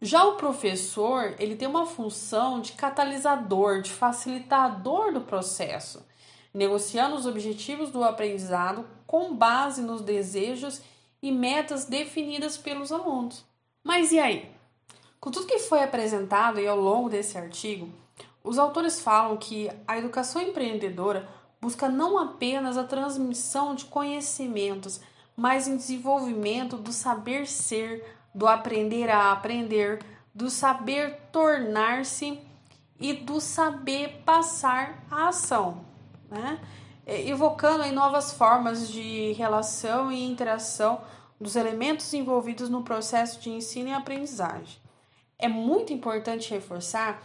Já 0.00 0.24
o 0.24 0.36
professor, 0.36 1.34
ele 1.38 1.56
tem 1.56 1.66
uma 1.66 1.86
função 1.86 2.60
de 2.60 2.72
catalisador, 2.72 3.80
de 3.80 3.90
facilitador 3.90 5.12
do 5.12 5.22
processo, 5.22 6.04
negociando 6.52 7.16
os 7.16 7.26
objetivos 7.26 7.90
do 7.90 8.04
aprendizado 8.04 8.86
com 9.06 9.34
base 9.34 9.82
nos 9.82 10.02
desejos 10.02 10.82
e 11.22 11.32
metas 11.32 11.86
definidas 11.86 12.56
pelos 12.56 12.92
alunos. 12.92 13.44
Mas 13.82 14.12
e 14.12 14.18
aí? 14.18 14.50
Com 15.18 15.30
tudo 15.30 15.46
que 15.46 15.58
foi 15.58 15.82
apresentado 15.82 16.60
e 16.60 16.66
ao 16.66 16.78
longo 16.78 17.08
desse 17.08 17.38
artigo, 17.38 17.90
os 18.44 18.58
autores 18.58 19.00
falam 19.00 19.36
que 19.36 19.70
a 19.88 19.98
educação 19.98 20.40
empreendedora 20.42 21.28
busca 21.60 21.88
não 21.88 22.18
apenas 22.18 22.76
a 22.76 22.84
transmissão 22.84 23.74
de 23.74 23.84
conhecimentos, 23.86 25.00
mas 25.36 25.66
o 25.66 25.76
desenvolvimento 25.76 26.76
do 26.76 26.92
saber 26.92 27.46
ser, 27.46 28.04
do 28.34 28.46
aprender 28.46 29.10
a 29.10 29.32
aprender, 29.32 30.04
do 30.34 30.50
saber 30.50 31.18
tornar-se 31.32 32.40
e 32.98 33.12
do 33.12 33.40
saber 33.40 34.22
passar 34.24 35.04
a 35.10 35.28
ação, 35.28 35.84
né? 36.30 36.58
É, 37.04 37.28
evocando 37.28 37.84
aí 37.84 37.92
novas 37.92 38.32
formas 38.32 38.88
de 38.88 39.32
relação 39.34 40.10
e 40.10 40.24
interação 40.24 41.00
dos 41.40 41.54
elementos 41.54 42.12
envolvidos 42.12 42.68
no 42.68 42.82
processo 42.82 43.40
de 43.40 43.50
ensino 43.50 43.90
e 43.90 43.92
aprendizagem. 43.92 44.78
É 45.38 45.48
muito 45.48 45.92
importante 45.92 46.50
reforçar 46.50 47.22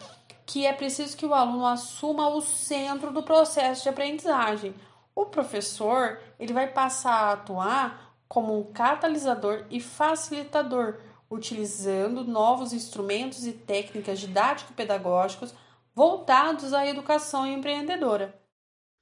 que 0.51 0.65
é 0.65 0.73
preciso 0.73 1.15
que 1.15 1.25
o 1.25 1.33
aluno 1.33 1.65
assuma 1.65 2.27
o 2.27 2.41
centro 2.41 3.13
do 3.13 3.23
processo 3.23 3.83
de 3.83 3.89
aprendizagem. 3.89 4.75
O 5.15 5.25
professor 5.25 6.19
ele 6.37 6.51
vai 6.51 6.67
passar 6.67 7.13
a 7.13 7.31
atuar 7.31 8.17
como 8.27 8.59
um 8.59 8.63
catalisador 8.73 9.63
e 9.69 9.79
facilitador, 9.79 10.97
utilizando 11.29 12.25
novos 12.25 12.73
instrumentos 12.73 13.47
e 13.47 13.53
técnicas 13.53 14.19
didático-pedagógicos 14.19 15.53
voltados 15.95 16.73
à 16.73 16.85
educação 16.85 17.47
empreendedora. 17.47 18.37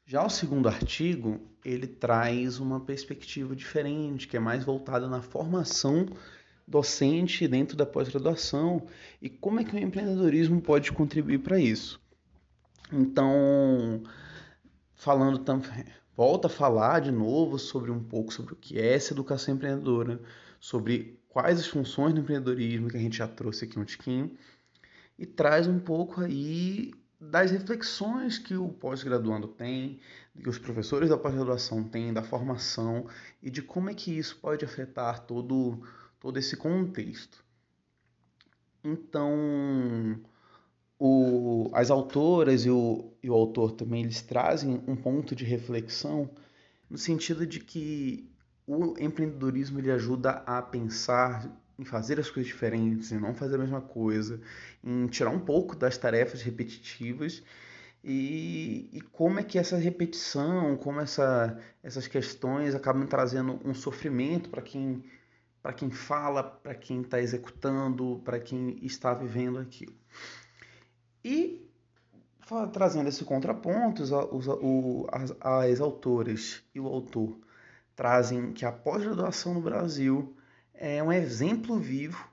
Já 0.05 0.23
o 0.23 0.29
segundo 0.29 0.69
artigo, 0.69 1.39
ele 1.65 1.87
traz 1.87 2.59
uma 2.59 2.79
perspectiva 2.79 3.55
diferente, 3.55 4.27
que 4.27 4.37
é 4.37 4.39
mais 4.39 4.63
voltada 4.63 5.07
na 5.07 5.23
formação 5.23 6.05
docente 6.69 7.47
dentro 7.47 7.75
da 7.75 7.85
pós-graduação 7.85 8.85
e 9.19 9.27
como 9.27 9.59
é 9.59 9.63
que 9.63 9.75
o 9.75 9.79
empreendedorismo 9.79 10.61
pode 10.61 10.91
contribuir 10.91 11.39
para 11.39 11.59
isso. 11.59 11.99
Então, 12.93 14.03
falando 14.93 15.39
também, 15.39 15.85
volta 16.15 16.47
a 16.47 16.49
falar 16.49 17.01
de 17.01 17.11
novo 17.11 17.57
sobre 17.57 17.89
um 17.89 18.03
pouco 18.03 18.31
sobre 18.31 18.53
o 18.53 18.55
que 18.55 18.77
é 18.79 18.93
essa 18.93 19.13
educação 19.13 19.55
empreendedora, 19.55 20.21
sobre 20.59 21.19
quais 21.27 21.59
as 21.59 21.67
funções 21.67 22.13
do 22.13 22.21
empreendedorismo 22.21 22.87
que 22.87 22.97
a 22.97 23.01
gente 23.01 23.17
já 23.17 23.27
trouxe 23.27 23.65
aqui 23.65 23.79
um 23.79 23.85
tiquinho 23.85 24.37
e 25.17 25.25
traz 25.25 25.65
um 25.65 25.79
pouco 25.79 26.21
aí 26.21 26.91
das 27.19 27.51
reflexões 27.51 28.37
que 28.37 28.55
o 28.55 28.69
pós-graduando 28.69 29.47
tem, 29.47 29.99
que 30.41 30.47
os 30.47 30.57
professores 30.57 31.09
da 31.09 31.17
pós-graduação 31.17 31.83
têm, 31.83 32.13
da 32.13 32.23
formação 32.23 33.07
e 33.41 33.49
de 33.49 33.61
como 33.61 33.89
é 33.89 33.93
que 33.93 34.17
isso 34.17 34.37
pode 34.37 34.63
afetar 34.63 35.25
todo 35.25 35.81
todo 36.19 36.37
esse 36.37 36.57
contexto. 36.57 37.43
Então, 38.83 40.19
o, 40.97 41.69
as 41.73 41.89
autoras 41.89 42.65
e 42.65 42.69
o, 42.69 43.13
e 43.21 43.29
o 43.29 43.33
autor 43.33 43.71
também 43.71 44.03
eles 44.03 44.21
trazem 44.21 44.83
um 44.87 44.95
ponto 44.95 45.35
de 45.35 45.45
reflexão 45.45 46.29
no 46.89 46.97
sentido 46.97 47.45
de 47.45 47.59
que 47.59 48.29
o 48.65 48.95
empreendedorismo 48.99 49.79
ele 49.79 49.91
ajuda 49.91 50.43
a 50.45 50.61
pensar 50.61 51.49
em 51.77 51.85
fazer 51.85 52.19
as 52.19 52.29
coisas 52.29 52.51
diferentes, 52.51 53.11
em 53.11 53.19
não 53.19 53.33
fazer 53.33 53.55
a 53.55 53.59
mesma 53.59 53.81
coisa, 53.81 54.41
em 54.83 55.07
tirar 55.07 55.29
um 55.29 55.39
pouco 55.39 55.75
das 55.75 55.97
tarefas 55.97 56.41
repetitivas 56.41 57.41
e, 58.03 58.89
e 58.93 59.01
como 59.01 59.39
é 59.39 59.43
que 59.43 59.57
essa 59.57 59.77
repetição, 59.77 60.77
como 60.77 60.99
essa, 60.99 61.57
essas 61.83 62.07
questões 62.07 62.75
acabam 62.75 63.05
trazendo 63.07 63.59
um 63.63 63.73
sofrimento 63.73 64.49
para 64.49 64.61
quem 64.61 65.03
para 65.61 65.73
quem 65.73 65.89
fala, 65.89 66.43
para 66.43 66.73
quem 66.73 67.01
está 67.01 67.19
executando, 67.19 68.21
para 68.23 68.39
quem 68.39 68.77
está 68.81 69.13
vivendo 69.13 69.59
aquilo. 69.59 69.93
E 71.23 71.69
trazendo 72.73 73.09
esse 73.09 73.23
contraponto, 73.23 74.01
os, 74.01 74.11
os, 74.11 75.07
as, 75.11 75.35
as 75.39 75.81
autoras 75.81 76.63
e 76.73 76.79
o 76.79 76.87
autor 76.87 77.37
trazem 77.95 78.53
que 78.53 78.65
a 78.65 78.71
pós-graduação 78.71 79.53
no 79.53 79.61
Brasil 79.61 80.35
é 80.73 81.03
um 81.03 81.11
exemplo 81.11 81.77
vivo 81.77 82.27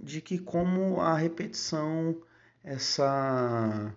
de 0.00 0.20
que 0.20 0.38
como 0.38 1.00
a 1.00 1.14
repetição, 1.16 2.16
essa 2.62 3.92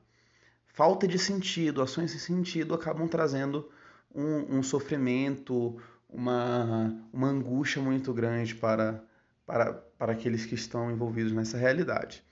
falta 0.65 1.07
de 1.07 1.19
sentido, 1.19 1.81
ações 1.81 2.11
sem 2.11 2.19
sentido 2.19 2.73
acabam 2.73 3.07
trazendo 3.07 3.69
um, 4.13 4.57
um 4.57 4.63
sofrimento, 4.63 5.79
uma, 6.11 6.93
uma 7.11 7.27
angústia 7.29 7.81
muito 7.81 8.13
grande 8.13 8.55
para, 8.55 9.03
para, 9.45 9.73
para 9.73 10.11
aqueles 10.11 10.45
que 10.45 10.55
estão 10.55 10.91
envolvidos 10.91 11.31
nessa 11.31 11.57
realidade. 11.57 12.23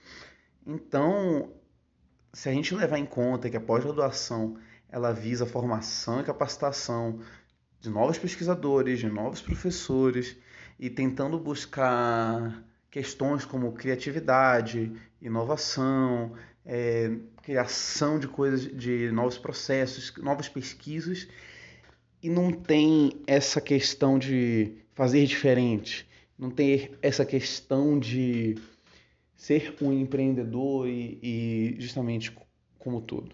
Então, 0.66 1.54
se 2.34 2.50
a 2.50 2.52
gente 2.52 2.76
levar 2.76 2.98
em 2.98 3.06
conta 3.06 3.50
que 3.50 3.58
a 3.58 3.62
pós-graduação 3.62 4.58
ela 4.92 5.14
visa 5.14 5.44
a 5.44 5.48
formação 5.48 6.20
e 6.20 6.24
capacitação 6.24 7.20
de 7.80 7.90
novos 7.90 8.18
pesquisadores, 8.18 9.00
de 9.00 9.08
novos 9.08 9.42
professores 9.42 10.36
e 10.80 10.90
tentando 10.90 11.40
buscar 11.40 12.64
questões 12.90 13.46
como 13.46 13.72
criatividade, 13.74 14.92
inovação, 15.22 16.34
é, 16.66 17.12
criação 17.44 18.20
de 18.20 18.28
coisas, 18.28 18.62
de 18.62 19.12
novos 19.12 19.38
processos, 19.38 20.14
novas 20.18 20.50
pesquisas, 20.50 21.28
e 22.22 22.30
não 22.30 22.52
tem 22.52 23.14
essa 23.26 23.62
questão 23.62 24.20
de 24.20 24.74
fazer 24.94 25.26
diferente, 25.26 26.08
não 26.38 26.50
tem 26.50 26.92
essa 27.02 27.26
questão 27.26 27.98
de 27.98 28.58
ser 29.36 29.76
um 29.82 29.94
empreendedor 29.94 30.88
e, 30.88 31.20
e 31.24 31.76
justamente 31.80 32.36
como 32.78 33.02
todo. 33.02 33.32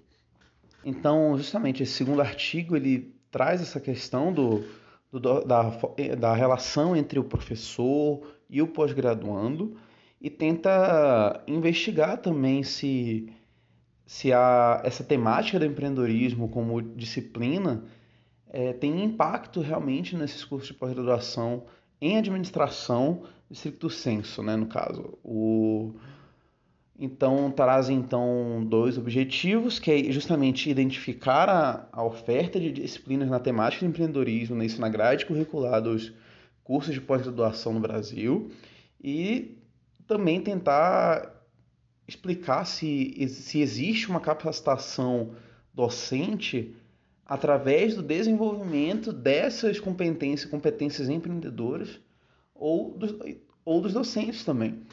Então, 0.84 1.36
justamente 1.36 1.82
esse 1.82 1.94
segundo 1.94 2.22
artigo 2.22 2.75
ele 2.75 3.15
traz 3.32 3.60
essa 3.62 3.80
questão 3.80 4.32
do, 4.32 4.63
do 5.12 5.44
da, 5.44 5.72
da 6.18 6.34
relação 6.36 6.96
entre 6.96 7.18
o 7.18 7.24
professor 7.24 8.22
e 8.48 8.62
o 8.62 8.68
pós-graduando 8.68 9.75
e 10.22 10.30
tenta 10.30 11.44
investigar 11.48 12.18
também 12.20 12.63
se, 12.63 13.27
se 14.06 14.32
a, 14.32 14.82
essa 14.84 15.04
temática 15.04 15.60
do 15.60 15.65
empreendedorismo 15.65 16.50
como 16.50 16.82
disciplina 16.82 17.84
é, 18.55 18.71
tem 18.71 19.03
impacto 19.03 19.59
realmente 19.59 20.15
nesses 20.15 20.45
cursos 20.45 20.69
de 20.69 20.74
pós-graduação 20.74 21.65
em 22.00 22.17
administração 22.17 23.24
estricto 23.51 23.89
senso, 23.89 24.41
né, 24.41 24.55
no 24.55 24.65
caso. 24.65 25.19
O, 25.21 25.93
então, 26.97 27.51
traz 27.51 27.89
então 27.89 28.65
dois 28.65 28.97
objetivos, 28.97 29.77
que 29.77 29.91
é 29.91 30.03
justamente 30.09 30.69
identificar 30.69 31.50
a, 31.50 31.89
a 31.91 32.01
oferta 32.01 32.57
de 32.57 32.71
disciplinas 32.71 33.29
na 33.29 33.41
temática 33.41 33.85
de 33.85 33.91
empreendedorismo, 33.91 34.55
né, 34.55 34.65
isso 34.65 34.79
na 34.79 34.88
grade 34.88 35.25
curricular 35.25 35.81
dos 35.81 36.13
cursos 36.63 36.93
de 36.93 37.01
pós-graduação 37.01 37.74
no 37.74 37.81
Brasil, 37.81 38.50
e 39.03 39.57
também 40.07 40.39
tentar 40.39 41.43
explicar 42.07 42.63
se, 42.63 43.27
se 43.27 43.59
existe 43.59 44.07
uma 44.07 44.21
capacitação 44.21 45.31
docente 45.74 46.74
através 47.25 47.96
do 47.96 48.03
desenvolvimento 48.03 49.12
dessas 49.12 49.79
competências, 49.79 50.50
competências 50.50 51.10
empreendedoras 51.10 52.00
ou 52.53 52.98
dos, 52.98 53.15
ou 53.63 53.82
dos 53.82 53.94
docentes 53.94 54.44
também. 54.44 54.86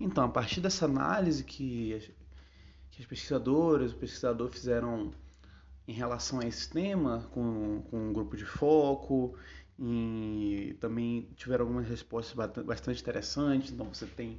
Então, 0.00 0.24
a 0.24 0.28
partir 0.28 0.60
dessa 0.60 0.86
análise 0.86 1.44
que 1.44 1.94
as, 1.94 2.04
que 2.90 3.02
as 3.02 3.06
pesquisadoras, 3.06 3.92
o 3.92 3.96
pesquisador 3.96 4.48
fizeram 4.48 5.12
em 5.86 5.92
relação 5.92 6.40
a 6.40 6.46
esse 6.46 6.70
tema, 6.70 7.28
com, 7.32 7.82
com 7.90 8.08
um 8.08 8.12
grupo 8.12 8.36
de 8.36 8.44
foco, 8.44 9.34
e 9.78 10.76
também 10.80 11.28
tiveram 11.36 11.64
algumas 11.64 11.88
respostas 11.88 12.34
bastante 12.64 13.00
interessantes. 13.00 13.72
Então, 13.72 13.92
você 13.92 14.06
tem 14.06 14.38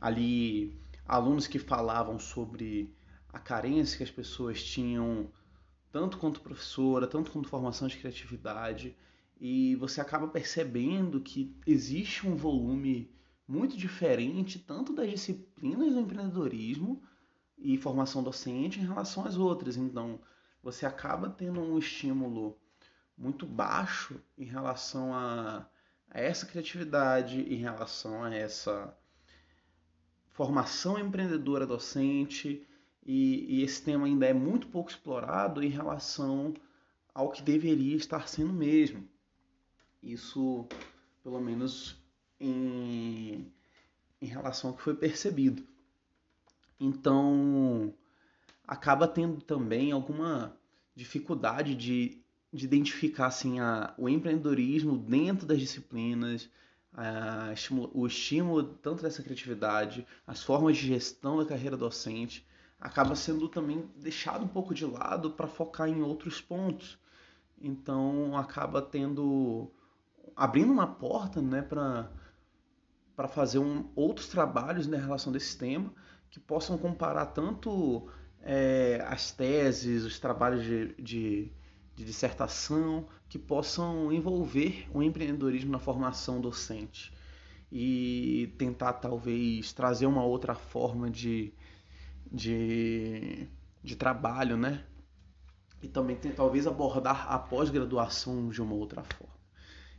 ali 0.00 0.78
alunos 1.06 1.46
que 1.46 1.58
falavam 1.58 2.18
sobre 2.18 2.94
a 3.32 3.38
carência 3.38 3.96
que 3.98 4.04
as 4.04 4.10
pessoas 4.10 4.62
tinham, 4.62 5.30
tanto 5.98 6.16
quanto 6.16 6.40
professora, 6.40 7.08
tanto 7.08 7.32
quanto 7.32 7.48
formação 7.48 7.88
de 7.88 7.96
criatividade, 7.96 8.96
e 9.40 9.74
você 9.74 10.00
acaba 10.00 10.28
percebendo 10.28 11.20
que 11.20 11.56
existe 11.66 12.24
um 12.24 12.36
volume 12.36 13.12
muito 13.48 13.76
diferente 13.76 14.60
tanto 14.60 14.92
das 14.92 15.10
disciplinas 15.10 15.92
do 15.92 15.98
empreendedorismo 15.98 17.02
e 17.58 17.76
formação 17.76 18.22
docente 18.22 18.78
em 18.78 18.86
relação 18.86 19.26
às 19.26 19.36
outras. 19.36 19.76
Então, 19.76 20.20
você 20.62 20.86
acaba 20.86 21.28
tendo 21.30 21.60
um 21.60 21.76
estímulo 21.76 22.56
muito 23.16 23.44
baixo 23.44 24.20
em 24.36 24.44
relação 24.44 25.12
a, 25.12 25.68
a 26.08 26.20
essa 26.20 26.46
criatividade, 26.46 27.40
em 27.40 27.56
relação 27.56 28.22
a 28.22 28.32
essa 28.32 28.96
formação 30.30 30.96
empreendedora 30.96 31.66
docente, 31.66 32.67
e, 33.08 33.60
e 33.60 33.62
esse 33.62 33.80
tema 33.82 34.04
ainda 34.04 34.26
é 34.26 34.34
muito 34.34 34.66
pouco 34.66 34.90
explorado 34.90 35.62
em 35.62 35.70
relação 35.70 36.52
ao 37.14 37.30
que 37.30 37.42
deveria 37.42 37.96
estar 37.96 38.28
sendo 38.28 38.52
mesmo. 38.52 39.08
Isso, 40.02 40.66
pelo 41.24 41.40
menos, 41.40 41.96
em, 42.38 43.50
em 44.20 44.26
relação 44.26 44.68
ao 44.68 44.76
que 44.76 44.82
foi 44.82 44.94
percebido. 44.94 45.66
Então, 46.78 47.94
acaba 48.66 49.08
tendo 49.08 49.40
também 49.40 49.90
alguma 49.90 50.54
dificuldade 50.94 51.74
de, 51.74 52.20
de 52.52 52.66
identificar 52.66 53.28
assim, 53.28 53.58
a, 53.58 53.94
o 53.96 54.06
empreendedorismo 54.06 54.98
dentro 54.98 55.46
das 55.46 55.58
disciplinas, 55.58 56.50
a, 56.92 57.54
o 57.94 58.06
estímulo 58.06 58.64
tanto 58.64 59.02
dessa 59.02 59.22
criatividade, 59.22 60.06
as 60.26 60.42
formas 60.42 60.76
de 60.76 60.88
gestão 60.88 61.38
da 61.38 61.46
carreira 61.46 61.76
docente, 61.76 62.46
acaba 62.80 63.14
sendo 63.14 63.48
também 63.48 63.90
deixado 63.96 64.44
um 64.44 64.48
pouco 64.48 64.74
de 64.74 64.84
lado 64.84 65.32
para 65.32 65.46
focar 65.46 65.88
em 65.88 66.02
outros 66.02 66.40
pontos. 66.40 66.98
Então, 67.60 68.36
acaba 68.36 68.80
tendo 68.80 69.70
abrindo 70.36 70.72
uma 70.72 70.86
porta 70.86 71.42
né, 71.42 71.62
para 71.62 72.10
para 73.16 73.26
fazer 73.26 73.58
um, 73.58 73.90
outros 73.96 74.28
trabalhos 74.28 74.86
na 74.86 74.96
né, 74.96 75.02
relação 75.02 75.32
desse 75.32 75.58
tema 75.58 75.92
que 76.30 76.38
possam 76.38 76.78
comparar 76.78 77.26
tanto 77.26 78.08
é, 78.40 79.04
as 79.08 79.32
teses, 79.32 80.04
os 80.04 80.20
trabalhos 80.20 80.62
de, 80.62 80.94
de, 80.94 81.52
de, 81.96 82.04
dissertação, 82.04 83.08
que 83.28 83.36
possam 83.36 84.12
envolver 84.12 84.88
o 84.94 85.02
empreendedorismo 85.02 85.72
na 85.72 85.80
formação 85.80 86.40
docente 86.40 87.12
e 87.72 88.54
tentar 88.56 88.92
talvez 88.94 89.72
trazer 89.72 90.06
uma 90.06 90.24
outra 90.24 90.54
forma 90.54 91.10
de, 91.10 91.52
de, 92.30 93.48
de 93.82 93.96
trabalho, 93.96 94.56
né? 94.56 94.84
E 95.82 95.88
também 95.88 96.16
tem, 96.16 96.32
talvez 96.32 96.66
abordar 96.66 97.30
a 97.32 97.38
pós-graduação 97.38 98.48
de 98.48 98.60
uma 98.60 98.74
outra 98.74 99.02
forma. 99.02 99.38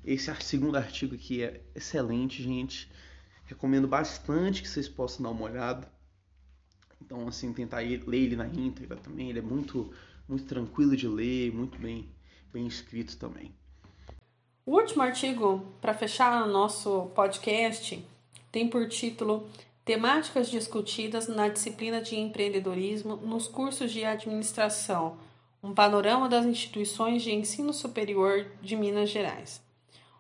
Esse 0.03 0.33
segundo 0.41 0.77
artigo 0.77 1.15
aqui 1.15 1.43
é 1.43 1.61
excelente, 1.75 2.41
gente. 2.41 2.89
Recomendo 3.45 3.87
bastante 3.87 4.61
que 4.61 4.67
vocês 4.67 4.87
possam 4.87 5.23
dar 5.23 5.29
uma 5.29 5.43
olhada. 5.43 5.91
Então, 7.01 7.27
assim, 7.27 7.53
tentar 7.53 7.77
ler 7.77 8.03
ele 8.13 8.35
na 8.35 8.47
íntegra 8.47 8.97
também. 8.97 9.29
Ele 9.29 9.39
é 9.39 9.41
muito, 9.41 9.91
muito 10.27 10.45
tranquilo 10.45 10.95
de 10.95 11.07
ler, 11.07 11.53
muito 11.53 11.79
bem, 11.79 12.09
bem 12.53 12.67
escrito 12.67 13.17
também. 13.17 13.53
O 14.65 14.75
último 14.75 15.01
artigo, 15.01 15.65
para 15.81 15.93
fechar 15.93 16.45
nosso 16.47 17.07
podcast, 17.15 18.05
tem 18.51 18.69
por 18.69 18.87
título 18.87 19.49
Temáticas 19.89 20.51
discutidas 20.51 21.27
na 21.27 21.47
disciplina 21.47 21.99
de 21.99 22.15
empreendedorismo 22.15 23.15
nos 23.15 23.47
cursos 23.47 23.91
de 23.91 24.05
administração. 24.05 25.17
Um 25.63 25.73
panorama 25.73 26.29
das 26.29 26.45
instituições 26.45 27.23
de 27.23 27.33
ensino 27.33 27.73
superior 27.73 28.45
de 28.61 28.75
Minas 28.75 29.09
Gerais. 29.09 29.59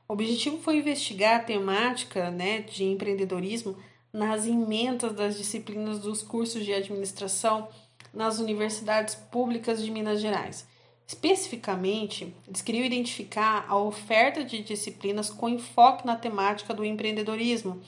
O 0.07 0.13
objetivo 0.13 0.57
foi 0.57 0.77
investigar 0.77 1.35
a 1.35 1.43
temática 1.43 2.31
né, 2.31 2.61
de 2.61 2.83
empreendedorismo 2.83 3.77
nas 4.11 4.47
emendas 4.47 5.13
das 5.13 5.37
disciplinas 5.37 5.99
dos 5.99 6.23
cursos 6.23 6.65
de 6.65 6.73
administração 6.73 7.67
nas 8.11 8.39
universidades 8.39 9.13
públicas 9.13 9.83
de 9.83 9.91
Minas 9.91 10.19
Gerais. 10.19 10.67
Especificamente, 11.05 12.33
eles 12.47 12.63
queriam 12.63 12.85
identificar 12.85 13.67
a 13.69 13.77
oferta 13.77 14.43
de 14.43 14.63
disciplinas 14.63 15.29
com 15.29 15.47
enfoque 15.47 16.07
na 16.07 16.15
temática 16.15 16.73
do 16.73 16.83
empreendedorismo 16.83 17.79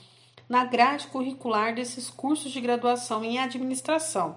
na 0.48 0.64
grade 0.64 1.06
curricular 1.06 1.74
desses 1.74 2.10
cursos 2.10 2.52
de 2.52 2.60
graduação 2.60 3.24
em 3.24 3.38
administração. 3.38 4.36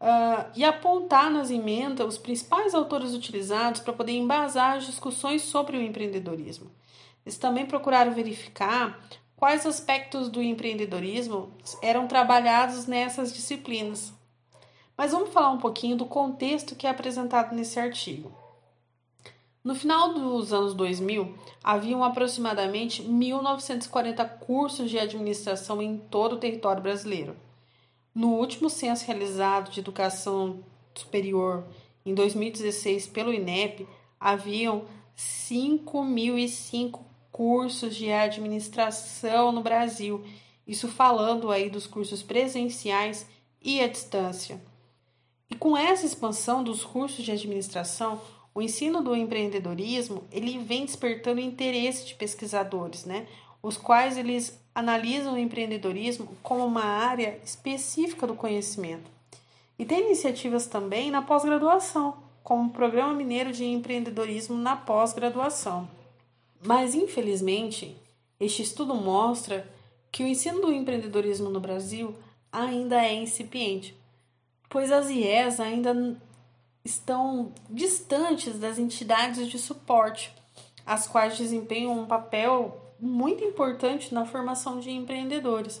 Uh, 0.00 0.50
e 0.56 0.64
apontar 0.64 1.30
nas 1.30 1.48
emendas 1.48 2.06
os 2.06 2.18
principais 2.18 2.74
autores 2.74 3.14
utilizados 3.14 3.80
para 3.80 3.92
poder 3.92 4.12
embasar 4.12 4.76
as 4.76 4.86
discussões 4.86 5.42
sobre 5.42 5.76
o 5.76 5.82
empreendedorismo. 5.82 6.70
Eles 7.24 7.38
também 7.38 7.64
procuraram 7.64 8.12
verificar 8.12 8.98
quais 9.36 9.64
aspectos 9.64 10.28
do 10.28 10.42
empreendedorismo 10.42 11.52
eram 11.80 12.08
trabalhados 12.08 12.86
nessas 12.86 13.32
disciplinas. 13.32 14.12
Mas 14.96 15.12
vamos 15.12 15.32
falar 15.32 15.50
um 15.50 15.58
pouquinho 15.58 15.96
do 15.96 16.06
contexto 16.06 16.74
que 16.74 16.86
é 16.86 16.90
apresentado 16.90 17.54
nesse 17.54 17.78
artigo. 17.78 18.41
No 19.64 19.76
final 19.76 20.12
dos 20.12 20.52
anos 20.52 20.74
2000, 20.74 21.36
haviam 21.62 22.02
aproximadamente 22.02 23.00
1.940 23.00 24.38
cursos 24.40 24.90
de 24.90 24.98
administração 24.98 25.80
em 25.80 25.98
todo 25.98 26.32
o 26.32 26.38
território 26.38 26.82
brasileiro. 26.82 27.36
No 28.12 28.34
último 28.34 28.68
censo 28.68 29.06
realizado 29.06 29.70
de 29.70 29.78
educação 29.78 30.64
superior 30.92 31.64
em 32.04 32.12
2016 32.12 33.06
pelo 33.06 33.32
INEP, 33.32 33.86
haviam 34.18 34.84
5.005 35.16 36.98
cursos 37.30 37.94
de 37.94 38.10
administração 38.10 39.52
no 39.52 39.62
Brasil. 39.62 40.24
Isso 40.66 40.88
falando 40.88 41.52
aí 41.52 41.70
dos 41.70 41.86
cursos 41.86 42.20
presenciais 42.20 43.26
e 43.62 43.80
à 43.80 43.86
distância. 43.86 44.60
E 45.48 45.54
com 45.54 45.76
essa 45.76 46.04
expansão 46.04 46.64
dos 46.64 46.84
cursos 46.84 47.24
de 47.24 47.30
administração, 47.30 48.20
o 48.54 48.60
ensino 48.60 49.02
do 49.02 49.16
empreendedorismo 49.16 50.24
ele 50.30 50.58
vem 50.58 50.84
despertando 50.84 51.40
interesse 51.40 52.06
de 52.06 52.14
pesquisadores, 52.14 53.04
né? 53.04 53.26
Os 53.62 53.76
quais 53.76 54.18
eles 54.18 54.60
analisam 54.74 55.34
o 55.34 55.38
empreendedorismo 55.38 56.28
como 56.42 56.64
uma 56.64 56.84
área 56.84 57.38
específica 57.44 58.26
do 58.26 58.34
conhecimento. 58.34 59.10
E 59.78 59.84
tem 59.84 60.06
iniciativas 60.06 60.66
também 60.66 61.10
na 61.10 61.22
pós-graduação, 61.22 62.16
como 62.42 62.68
o 62.68 62.72
Programa 62.72 63.14
Mineiro 63.14 63.52
de 63.52 63.64
Empreendedorismo 63.64 64.56
na 64.56 64.76
pós-graduação. 64.76 65.88
Mas, 66.64 66.94
infelizmente, 66.94 67.96
este 68.38 68.62
estudo 68.62 68.94
mostra 68.94 69.68
que 70.10 70.22
o 70.22 70.26
ensino 70.26 70.60
do 70.60 70.72
empreendedorismo 70.72 71.48
no 71.48 71.60
Brasil 71.60 72.14
ainda 72.52 73.02
é 73.02 73.14
incipiente, 73.14 73.96
pois 74.68 74.92
as 74.92 75.08
IES 75.08 75.58
ainda 75.58 76.16
estão 76.84 77.52
distantes 77.70 78.58
das 78.58 78.78
entidades 78.78 79.48
de 79.48 79.58
suporte, 79.58 80.34
as 80.84 81.06
quais 81.06 81.36
desempenham 81.36 81.98
um 81.98 82.06
papel 82.06 82.94
muito 82.98 83.44
importante 83.44 84.12
na 84.14 84.24
formação 84.24 84.80
de 84.80 84.90
empreendedores. 84.90 85.80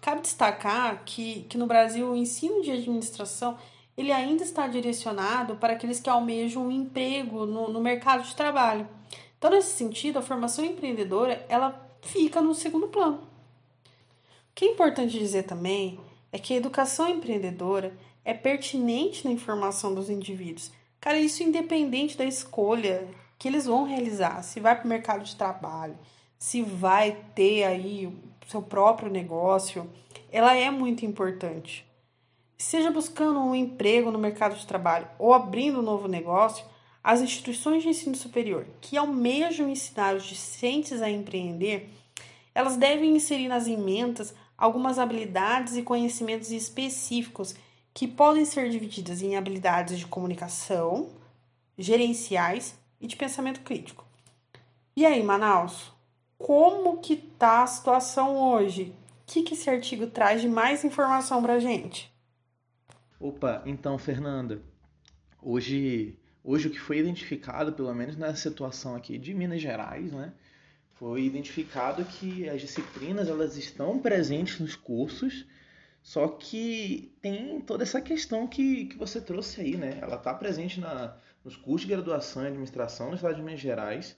Cabe 0.00 0.20
destacar 0.20 1.02
que, 1.04 1.42
que 1.48 1.58
no 1.58 1.66
Brasil 1.66 2.10
o 2.10 2.16
ensino 2.16 2.62
de 2.62 2.70
administração 2.70 3.56
ele 3.96 4.12
ainda 4.12 4.42
está 4.42 4.66
direcionado 4.66 5.56
para 5.56 5.72
aqueles 5.72 6.00
que 6.00 6.10
almejam 6.10 6.66
um 6.66 6.70
emprego 6.70 7.46
no, 7.46 7.70
no 7.70 7.80
mercado 7.80 8.22
de 8.22 8.36
trabalho. 8.36 8.86
Então, 9.38 9.50
nesse 9.50 9.74
sentido, 9.74 10.18
a 10.18 10.22
formação 10.22 10.64
empreendedora 10.64 11.44
ela 11.48 11.88
fica 12.02 12.40
no 12.42 12.54
segundo 12.54 12.88
plano. 12.88 13.18
O 13.18 14.54
que 14.54 14.66
é 14.66 14.72
importante 14.72 15.18
dizer 15.18 15.44
também 15.44 15.98
é 16.30 16.38
que 16.38 16.52
a 16.52 16.56
educação 16.56 17.08
empreendedora 17.08 17.96
é 18.26 18.34
pertinente 18.34 19.24
na 19.24 19.30
informação 19.30 19.94
dos 19.94 20.10
indivíduos. 20.10 20.72
Cara, 21.00 21.16
isso 21.16 21.44
independente 21.44 22.18
da 22.18 22.24
escolha 22.24 23.06
que 23.38 23.46
eles 23.46 23.66
vão 23.66 23.84
realizar, 23.84 24.42
se 24.42 24.58
vai 24.58 24.74
para 24.74 24.84
o 24.84 24.88
mercado 24.88 25.22
de 25.22 25.36
trabalho, 25.36 25.96
se 26.36 26.60
vai 26.60 27.16
ter 27.36 27.62
aí 27.62 28.08
o 28.08 28.14
seu 28.50 28.60
próprio 28.60 29.08
negócio, 29.08 29.88
ela 30.32 30.56
é 30.56 30.68
muito 30.72 31.06
importante. 31.06 31.86
Seja 32.58 32.90
buscando 32.90 33.38
um 33.38 33.54
emprego 33.54 34.10
no 34.10 34.18
mercado 34.18 34.56
de 34.56 34.66
trabalho 34.66 35.06
ou 35.20 35.32
abrindo 35.32 35.78
um 35.78 35.82
novo 35.82 36.08
negócio, 36.08 36.64
as 37.04 37.20
instituições 37.20 37.84
de 37.84 37.90
ensino 37.90 38.16
superior 38.16 38.66
que 38.80 38.96
almejam 38.96 39.68
ensinar 39.68 40.16
os 40.16 40.24
discentes 40.24 41.00
a 41.00 41.08
empreender, 41.08 41.90
elas 42.52 42.76
devem 42.76 43.14
inserir 43.14 43.46
nas 43.46 43.68
ementas 43.68 44.34
algumas 44.58 44.98
habilidades 44.98 45.76
e 45.76 45.82
conhecimentos 45.82 46.50
específicos 46.50 47.54
que 47.96 48.06
podem 48.06 48.44
ser 48.44 48.68
divididas 48.68 49.22
em 49.22 49.38
habilidades 49.38 49.98
de 49.98 50.04
comunicação, 50.04 51.08
gerenciais 51.78 52.78
e 53.00 53.06
de 53.06 53.16
pensamento 53.16 53.60
crítico. 53.60 54.04
E 54.94 55.06
aí, 55.06 55.22
Manaus, 55.22 55.94
como 56.36 56.98
que 56.98 57.16
tá 57.16 57.62
a 57.62 57.66
situação 57.66 58.36
hoje? 58.36 58.94
O 59.22 59.32
que, 59.32 59.42
que 59.42 59.54
esse 59.54 59.70
artigo 59.70 60.08
traz 60.08 60.42
de 60.42 60.48
mais 60.48 60.84
informação 60.84 61.40
para 61.42 61.58
gente? 61.58 62.12
Opa, 63.18 63.62
então, 63.64 63.96
Fernanda, 63.96 64.60
hoje, 65.40 66.18
hoje 66.44 66.68
o 66.68 66.70
que 66.70 66.78
foi 66.78 66.98
identificado, 66.98 67.72
pelo 67.72 67.94
menos 67.94 68.14
nessa 68.14 68.36
situação 68.36 68.94
aqui 68.94 69.16
de 69.16 69.32
Minas 69.32 69.62
Gerais, 69.62 70.12
né, 70.12 70.34
foi 70.96 71.24
identificado 71.24 72.04
que 72.04 72.46
as 72.46 72.60
disciplinas 72.60 73.26
elas 73.26 73.56
estão 73.56 73.98
presentes 73.98 74.60
nos 74.60 74.76
cursos, 74.76 75.46
só 76.06 76.28
que 76.28 77.12
tem 77.20 77.60
toda 77.60 77.82
essa 77.82 78.00
questão 78.00 78.46
que, 78.46 78.84
que 78.84 78.96
você 78.96 79.20
trouxe 79.20 79.60
aí, 79.60 79.76
né? 79.76 79.98
Ela 80.00 80.14
está 80.14 80.32
presente 80.32 80.78
na, 80.78 81.16
nos 81.44 81.56
cursos 81.56 81.80
de 81.80 81.92
graduação 81.92 82.44
em 82.44 82.46
administração 82.46 83.08
no 83.08 83.16
estado 83.16 83.34
de 83.34 83.42
Minas 83.42 83.58
Gerais. 83.58 84.16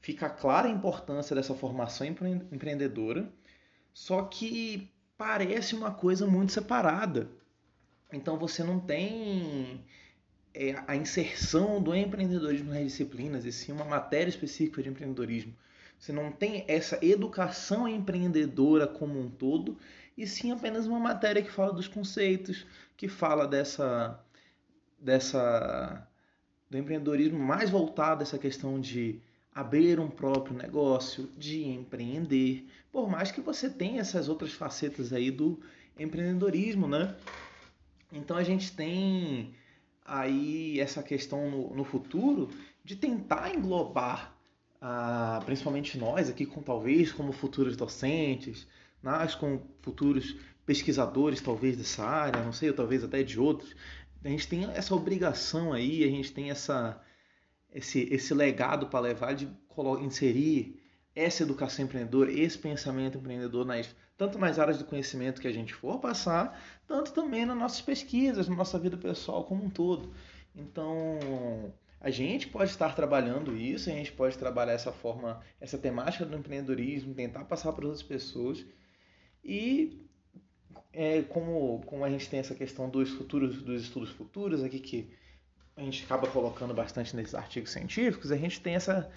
Fica 0.00 0.28
clara 0.28 0.66
a 0.66 0.72
importância 0.72 1.36
dessa 1.36 1.54
formação 1.54 2.04
empre 2.04 2.28
empreendedora, 2.50 3.32
só 3.94 4.22
que 4.22 4.90
parece 5.16 5.76
uma 5.76 5.92
coisa 5.92 6.26
muito 6.26 6.50
separada. 6.50 7.30
Então 8.12 8.36
você 8.36 8.64
não 8.64 8.80
tem 8.80 9.84
é, 10.52 10.82
a 10.84 10.96
inserção 10.96 11.80
do 11.80 11.94
empreendedorismo 11.94 12.70
nas 12.70 12.82
disciplinas, 12.82 13.44
e 13.44 13.52
sim 13.52 13.70
uma 13.70 13.84
matéria 13.84 14.30
específica 14.30 14.82
de 14.82 14.88
empreendedorismo. 14.88 15.54
Você 15.96 16.12
não 16.12 16.32
tem 16.32 16.64
essa 16.66 16.98
educação 17.04 17.86
empreendedora 17.86 18.88
como 18.88 19.20
um 19.20 19.30
todo 19.30 19.78
e 20.16 20.26
sim 20.26 20.52
apenas 20.52 20.86
uma 20.86 20.98
matéria 20.98 21.42
que 21.42 21.50
fala 21.50 21.72
dos 21.72 21.88
conceitos, 21.88 22.66
que 22.96 23.08
fala 23.08 23.46
dessa 23.46 24.22
dessa 24.98 26.06
do 26.68 26.78
empreendedorismo 26.78 27.38
mais 27.38 27.70
voltado 27.70 28.20
a 28.20 28.22
essa 28.22 28.38
questão 28.38 28.80
de 28.80 29.20
abrir 29.52 29.98
um 29.98 30.08
próprio 30.08 30.56
negócio, 30.56 31.28
de 31.36 31.66
empreender, 31.66 32.66
por 32.92 33.08
mais 33.10 33.32
que 33.32 33.40
você 33.40 33.68
tenha 33.68 34.00
essas 34.00 34.28
outras 34.28 34.52
facetas 34.52 35.12
aí 35.12 35.30
do 35.30 35.60
empreendedorismo, 35.98 36.86
né? 36.86 37.16
Então 38.12 38.36
a 38.36 38.44
gente 38.44 38.72
tem 38.72 39.54
aí 40.04 40.80
essa 40.80 41.02
questão 41.02 41.50
no, 41.50 41.74
no 41.74 41.84
futuro 41.84 42.50
de 42.84 42.96
tentar 42.96 43.54
englobar, 43.54 44.34
ah, 44.80 45.40
principalmente 45.44 45.98
nós 45.98 46.30
aqui, 46.30 46.46
com 46.46 46.62
talvez 46.62 47.12
como 47.12 47.32
futuros 47.32 47.76
docentes, 47.76 48.66
nós 49.02 49.34
com 49.34 49.60
futuros 49.82 50.36
pesquisadores 50.66 51.40
talvez 51.40 51.76
dessa 51.76 52.04
área, 52.04 52.42
não 52.42 52.52
sei, 52.52 52.68
ou 52.68 52.74
talvez 52.74 53.02
até 53.02 53.22
de 53.22 53.40
outros, 53.40 53.74
a 54.24 54.28
gente 54.28 54.46
tem 54.46 54.64
essa 54.64 54.94
obrigação 54.94 55.72
aí, 55.72 56.04
a 56.04 56.08
gente 56.08 56.32
tem 56.32 56.50
essa 56.50 57.00
esse, 57.72 58.08
esse 58.10 58.34
legado 58.34 58.88
para 58.88 59.00
levar 59.00 59.34
de 59.34 59.48
inserir 60.02 60.80
essa 61.14 61.42
educação 61.42 61.84
empreendedora, 61.84 62.30
esse 62.30 62.58
pensamento 62.58 63.18
empreendedor 63.18 63.64
nas 63.64 63.94
tanto 64.20 64.38
nas 64.38 64.58
áreas 64.58 64.76
do 64.76 64.84
conhecimento 64.84 65.40
que 65.40 65.48
a 65.48 65.52
gente 65.52 65.72
for 65.72 65.98
passar, 65.98 66.62
tanto 66.86 67.10
também 67.10 67.46
nas 67.46 67.56
nossas 67.56 67.80
pesquisas, 67.80 68.48
na 68.48 68.54
nossa 68.54 68.78
vida 68.78 68.94
pessoal 68.98 69.44
como 69.44 69.64
um 69.64 69.70
todo. 69.70 70.12
Então, 70.54 71.72
a 71.98 72.10
gente 72.10 72.46
pode 72.46 72.70
estar 72.70 72.94
trabalhando 72.94 73.56
isso, 73.56 73.88
a 73.88 73.94
gente 73.94 74.12
pode 74.12 74.36
trabalhar 74.36 74.74
essa 74.74 74.92
forma, 74.92 75.40
essa 75.58 75.78
temática 75.78 76.26
do 76.26 76.36
empreendedorismo, 76.36 77.14
tentar 77.14 77.44
passar 77.44 77.72
para 77.72 77.86
outras 77.86 78.02
pessoas 78.02 78.62
e 79.44 80.06
é, 80.92 81.22
como, 81.22 81.82
como 81.86 82.04
a 82.04 82.10
gente 82.10 82.28
tem 82.28 82.40
essa 82.40 82.54
questão 82.54 82.88
dos 82.88 83.10
futuros, 83.10 83.62
dos 83.62 83.82
estudos 83.82 84.10
futuros 84.10 84.62
aqui 84.62 84.80
que 84.80 85.10
a 85.76 85.82
gente 85.82 86.04
acaba 86.04 86.28
colocando 86.28 86.74
bastante 86.74 87.14
nesses 87.16 87.34
artigos 87.34 87.70
científicos, 87.70 88.30
a 88.30 88.36
gente 88.36 88.60
tem 88.60 88.74
essa 88.74 89.10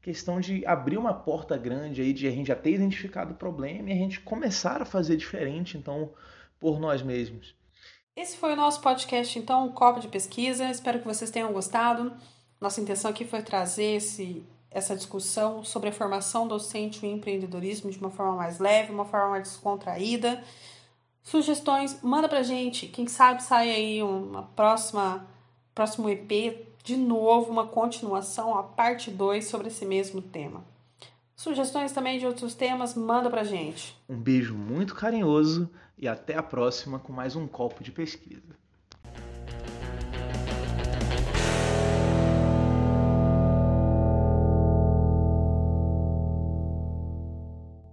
questão 0.00 0.40
de 0.40 0.64
abrir 0.64 0.96
uma 0.96 1.12
porta 1.12 1.56
grande 1.56 2.00
aí 2.00 2.12
de 2.12 2.26
a 2.26 2.30
gente 2.30 2.48
já 2.48 2.56
ter 2.56 2.72
identificado 2.72 3.32
o 3.32 3.36
problema 3.36 3.90
e 3.90 3.92
a 3.92 3.96
gente 3.96 4.20
começar 4.20 4.80
a 4.80 4.84
fazer 4.84 5.16
diferente, 5.16 5.76
então, 5.76 6.12
por 6.58 6.80
nós 6.80 7.02
mesmos. 7.02 7.54
Esse 8.16 8.36
foi 8.36 8.52
o 8.54 8.56
nosso 8.56 8.80
podcast, 8.80 9.38
então, 9.38 9.66
o 9.66 9.72
Copo 9.72 10.00
de 10.00 10.08
Pesquisa. 10.08 10.70
Espero 10.70 10.98
que 10.98 11.04
vocês 11.04 11.30
tenham 11.30 11.52
gostado. 11.52 12.16
Nossa 12.60 12.80
intenção 12.80 13.10
aqui 13.10 13.24
foi 13.24 13.42
trazer 13.42 13.96
esse 13.96 14.44
essa 14.70 14.94
discussão 14.94 15.64
sobre 15.64 15.88
a 15.88 15.92
formação 15.92 16.46
docente 16.46 17.04
e 17.04 17.08
o 17.08 17.12
empreendedorismo 17.12 17.90
de 17.90 17.98
uma 17.98 18.10
forma 18.10 18.36
mais 18.36 18.58
leve, 18.58 18.92
uma 18.92 19.04
forma 19.04 19.30
mais 19.30 19.44
descontraída. 19.44 20.42
Sugestões, 21.22 22.00
manda 22.02 22.28
pra 22.28 22.42
gente. 22.42 22.86
Quem 22.86 23.06
sabe 23.06 23.42
sai 23.42 23.70
aí 23.70 24.02
uma 24.02 24.42
próxima 24.42 25.26
próximo 25.74 26.08
EP, 26.08 26.66
de 26.82 26.96
novo 26.96 27.52
uma 27.52 27.68
continuação, 27.68 28.58
a 28.58 28.64
parte 28.64 29.12
2 29.12 29.46
sobre 29.46 29.68
esse 29.68 29.86
mesmo 29.86 30.20
tema. 30.20 30.64
Sugestões 31.36 31.92
também 31.92 32.18
de 32.18 32.26
outros 32.26 32.52
temas, 32.52 32.96
manda 32.96 33.30
pra 33.30 33.44
gente. 33.44 33.96
Um 34.08 34.18
beijo 34.18 34.56
muito 34.56 34.96
carinhoso 34.96 35.70
e 35.96 36.08
até 36.08 36.36
a 36.36 36.42
próxima 36.42 36.98
com 36.98 37.12
mais 37.12 37.36
um 37.36 37.46
copo 37.46 37.84
de 37.84 37.92
pesquisa. 37.92 38.58